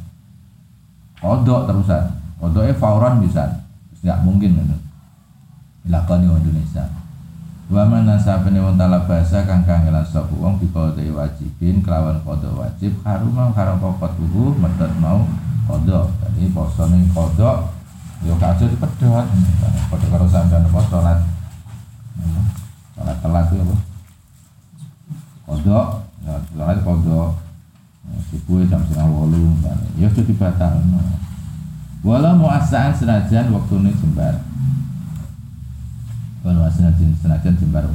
[1.21, 3.45] Kodok terusan kodoknya fauran bisa.
[4.01, 4.77] Nggak mungkin itu
[5.89, 6.85] lakoni Indonesia
[7.69, 12.97] wa mana sabene wong talab bahasa kang kangelan sapa wong biqadha wajibin kelawan kodok wajib
[13.05, 15.29] haruma karo pokot tubuh medhot mau
[15.69, 17.69] kodok jadi poso ning kodok
[18.25, 19.27] yo kajo dipedhot.
[19.93, 21.21] Padha karo sampean apa salat
[22.97, 23.77] salat telat itu apa?
[25.69, 25.81] Ya
[26.49, 27.31] sholat kodok
[28.29, 29.53] subuh jam setengah walu
[29.97, 31.01] ya sudah dibatal no.
[32.05, 34.48] walau mau asaan senajan waktu ini jembar
[36.45, 37.87] walau senajan senajan jembar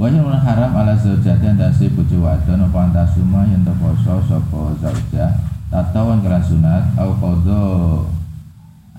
[0.00, 5.36] Wanya mun haram ala zaujati si bojo wadon apa antasuma yang terposo sapa zaujah
[5.68, 7.60] tatawan kala sunat au qadha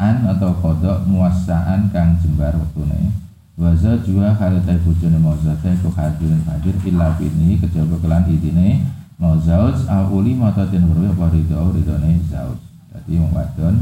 [0.04, 3.16] qadaan atau kodok muasaan kang jembar wektune
[3.56, 8.84] waza jua halitai bojone mauzate ku hadirin hadir illa bini kejaba kelan idine
[9.16, 12.60] mau zauj auli mata den weruh apa ridho ridhone zauj.
[12.92, 13.76] Dadi wong wadon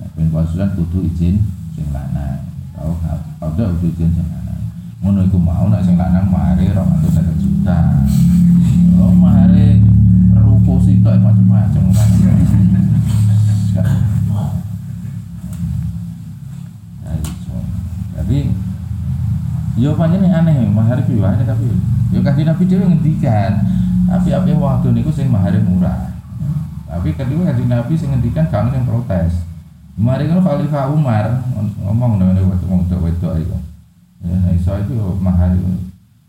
[0.00, 1.38] nek ben pasukan kudu izin
[1.76, 2.51] sing lanang
[3.38, 4.62] kodok kudu izin sing lanang.
[5.02, 7.78] Ngono iku mau nek sing lanang mahare 250 juta.
[8.98, 9.82] Oh mahare
[10.38, 12.08] rupo sitok macam-macam kan
[18.22, 18.38] jadi
[19.76, 21.66] yo pancen aneh mahar itu aneh tapi
[22.14, 23.52] yo kasih nabi dia ngendikan.
[24.08, 26.12] Tapi apa waktu niku sing mahar murah.
[26.86, 29.51] Tapi kedua kasih nabi sing ngendikan kan yang protes
[29.92, 31.44] Mari kan Khalifah Umar
[31.76, 33.28] ngomong dengan waktu ngomong itu itu
[34.24, 35.52] ya iso itu mahar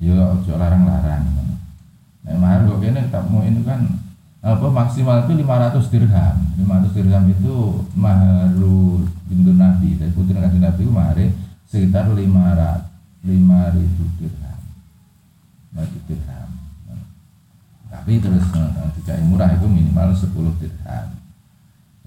[0.04, 1.24] yo ojo larang-larang.
[2.28, 3.88] Nah mahar kok tak mau ini kan
[4.44, 6.36] apa maksimal itu 500 dirham.
[6.60, 7.56] 500 dirham itu
[7.96, 9.96] maharu bintu nabi.
[9.96, 11.26] Dari putri kasih nabi itu mahari
[11.72, 12.20] sekitar 500
[13.24, 14.60] 5000 dirham.
[15.72, 16.48] 50 dirham.
[17.88, 21.23] Tapi terus eh, tidak murah itu minimal 10 dirham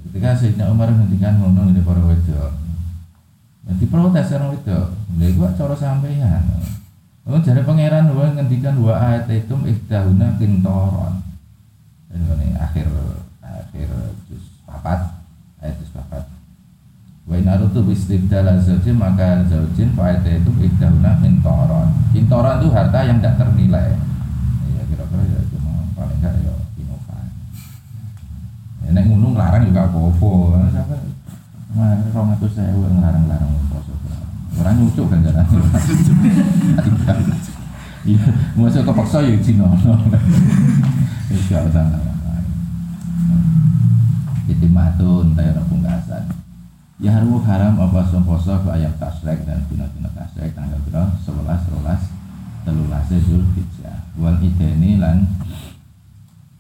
[0.07, 2.53] ketika Sayyidina Umar menghentikan ngomong di para wedok.
[3.67, 4.87] Jadi protes orang wedok.
[5.19, 6.47] Dia gua cara sampeyan.
[7.27, 11.27] Oh, jadi pangeran wa ngendikan wa ayat itu ihdahuna kintoron.
[12.15, 12.87] Ini akhir
[13.43, 13.89] akhir
[14.31, 15.11] juz papat
[15.59, 16.23] ayat juz papat.
[17.27, 21.91] Wa in arutu bistibdala zaujin maka zaujin fa'ita itu ihdahuna kintoron.
[22.15, 23.99] Kintoron itu harta yang tidak ternilai.
[24.71, 26.76] Ya kira-kira ya cuma paling enggak ya ya
[28.93, 29.91] nek ngunung larang juga
[32.17, 33.93] rong itu saya ngelarang-larang poso.
[34.57, 35.45] Orang nyucuk kan jalan.
[38.07, 38.23] Iya
[38.55, 39.67] masuk kepaksa ya Cina
[41.27, 41.99] Insya Allah
[44.47, 46.23] Jadi matun tayar pungkasan.
[47.03, 50.55] Ya haru haram apa poso ke ayat tasrek dan dina-dina tasrek.
[50.55, 51.19] Tanggal berapa?
[51.27, 52.01] Sebelas, sebelas,
[52.63, 54.07] telulas Zulhijjah.
[54.17, 55.27] Wal ideni lan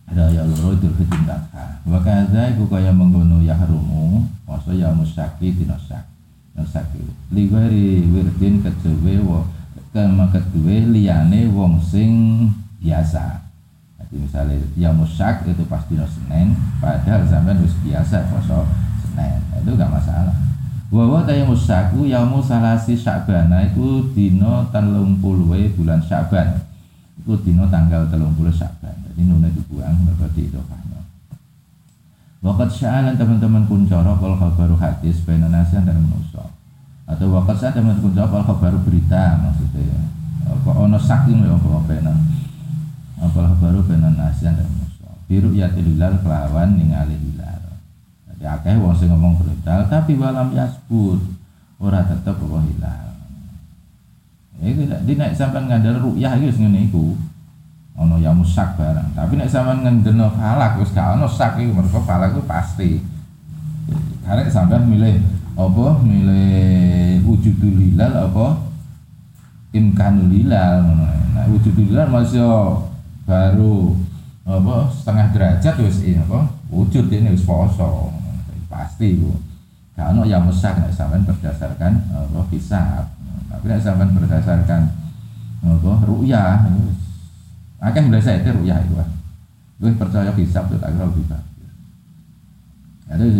[0.06, 5.50] Raya loro idul hijjah dakha Wa kaza iku kaya menggono ya harumu Poso ya musyaki
[5.54, 6.06] dina syak
[6.54, 7.02] Nusyaki
[7.34, 9.18] Liwari wirdin kedewe
[9.96, 12.12] Kema kedue liyane wong sing
[12.84, 13.48] biasa.
[13.96, 16.52] Jadi misalnya ya musak itu pasti no Senin,
[16.84, 18.68] padahal sampai harus biasa poso
[19.00, 20.36] Senin, itu gak masalah.
[20.92, 25.48] Wawa taya musaku yaumu salasi sya'bana itu dino telung puluh
[25.80, 26.60] bulan sya'ban
[27.26, 30.06] itu dino tanggal telung puluh sya'ban jadi nuna dibuang
[30.38, 31.00] itu kahnya
[32.44, 36.46] Wakat sya'alan teman-teman kuncoro kalau kabaru hadis Baina nasihan dan manusia
[37.02, 39.98] Atau wakat sya'alan teman-teman kuncoro kalau kabaru berita maksudnya
[40.46, 42.14] Apa ono saking ya apa apa
[43.16, 47.80] apalah baru benan nasian dan musuh biru ya hilal kelawan ningali hilal.
[48.28, 51.20] Jadi akeh wong sing ngomong berhilal tapi walam yasbut
[51.80, 53.15] ora tetep apa hilal
[54.56, 57.12] Iku di naik sampai ngandel rukyah itu ngene iku.
[57.96, 59.16] Ono ya musak barang.
[59.16, 62.90] Tapi nek sampean ngendeno falak wis gak ono sak iku mergo falak itu pasti.
[64.24, 65.20] Karek sampean milih
[65.56, 65.86] apa?
[66.04, 68.68] Milih wujudul hilal apa?
[69.72, 70.84] Imkanul hilal
[71.36, 72.44] Nah wujudul hilal masih
[73.24, 73.96] baru
[74.44, 74.92] apa?
[74.92, 76.52] Setengah derajat wis ini apa?
[76.68, 78.12] Wujud ini wis poso.
[78.68, 79.32] Pasti bu
[79.96, 83.15] kalau yang mesak nek sampean berdasarkan apa hisab
[83.46, 84.82] tapi nek sampean berdasarkan
[85.66, 86.66] apa ru'yah.
[87.82, 89.08] Akan biasa itu ru'yah itu kan
[89.76, 91.44] gue percaya hisab itu tak kira lebih bagus.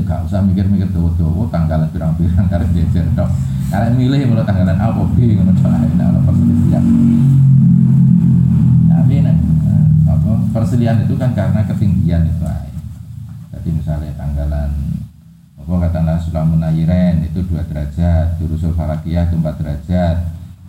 [0.07, 3.27] Gak usah mikir-mikir tuh-tuh tanggalan pirang-pirang karena jejer dok
[3.66, 6.85] karena milih mulai tanggalan apa B ngono enak ana perselisihan.
[8.87, 9.37] Tapi nek
[10.07, 12.74] apa perselian itu kan karena ketinggian itu air.
[13.57, 14.70] Jadi misalnya tanggalan
[15.66, 20.16] apa katakanlah Sulamun Ayiren itu dua derajat, Jurusul Falakiyah itu empat derajat,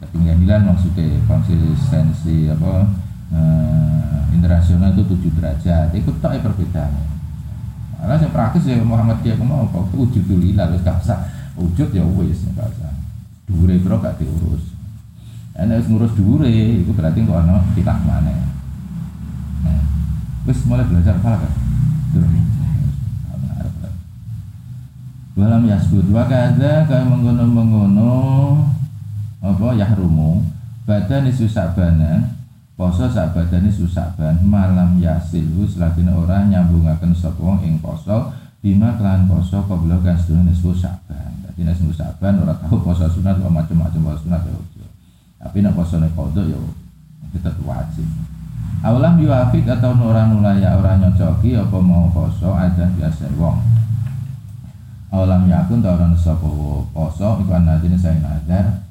[0.01, 2.97] ketinggian hilan maksudnya konsistensi apa
[3.29, 6.97] eh, internasional itu tujuh derajat, itu tak perbedaan.
[7.97, 12.01] Karena yang praktis ya Muhammad dia mau apa wujud dulu lalu gak usah wujud ya
[12.01, 12.93] wis gak usah.
[13.45, 14.73] Dure bro gak diurus.
[15.53, 18.33] Enak ngurus dure itu berarti kok ana kita mana
[20.47, 21.53] Wis mulai belajar falak kan?
[25.37, 28.09] Walam yasbud wa kadza kaya menggono-menggono
[29.37, 30.41] apa yahrumu.
[30.81, 32.25] Badan isu sabana
[32.73, 38.33] poso sak isu saban malam yasilhu selagine ora nyambungaken sapa wong ing poso
[38.65, 43.37] bima kelan poso kabula kan isu saban dadi nek isu saban ora tau poso sunat
[43.37, 44.89] macam-macam poso sunat ya
[45.37, 46.57] tapi nek poso nek kodo ya
[47.37, 48.09] tetep wajib.
[48.81, 53.57] Aulam yuafik atau orang nulaya orang nyocoki apa mau poso ada biasa wong.
[55.11, 56.47] Awalam yakun ta ora sapa
[56.91, 58.87] poso iku anadine saya nazar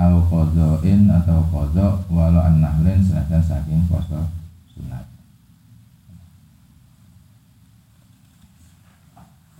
[0.00, 4.24] au qadhain atau qadha walau annahlen senajan saking poso
[4.72, 5.04] sunat.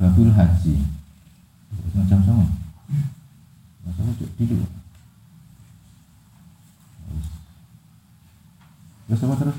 [0.01, 0.81] Babul haji.
[1.91, 2.47] Macam sama
[3.85, 4.65] Macam itu tidur.
[9.11, 9.59] Terus apa terus?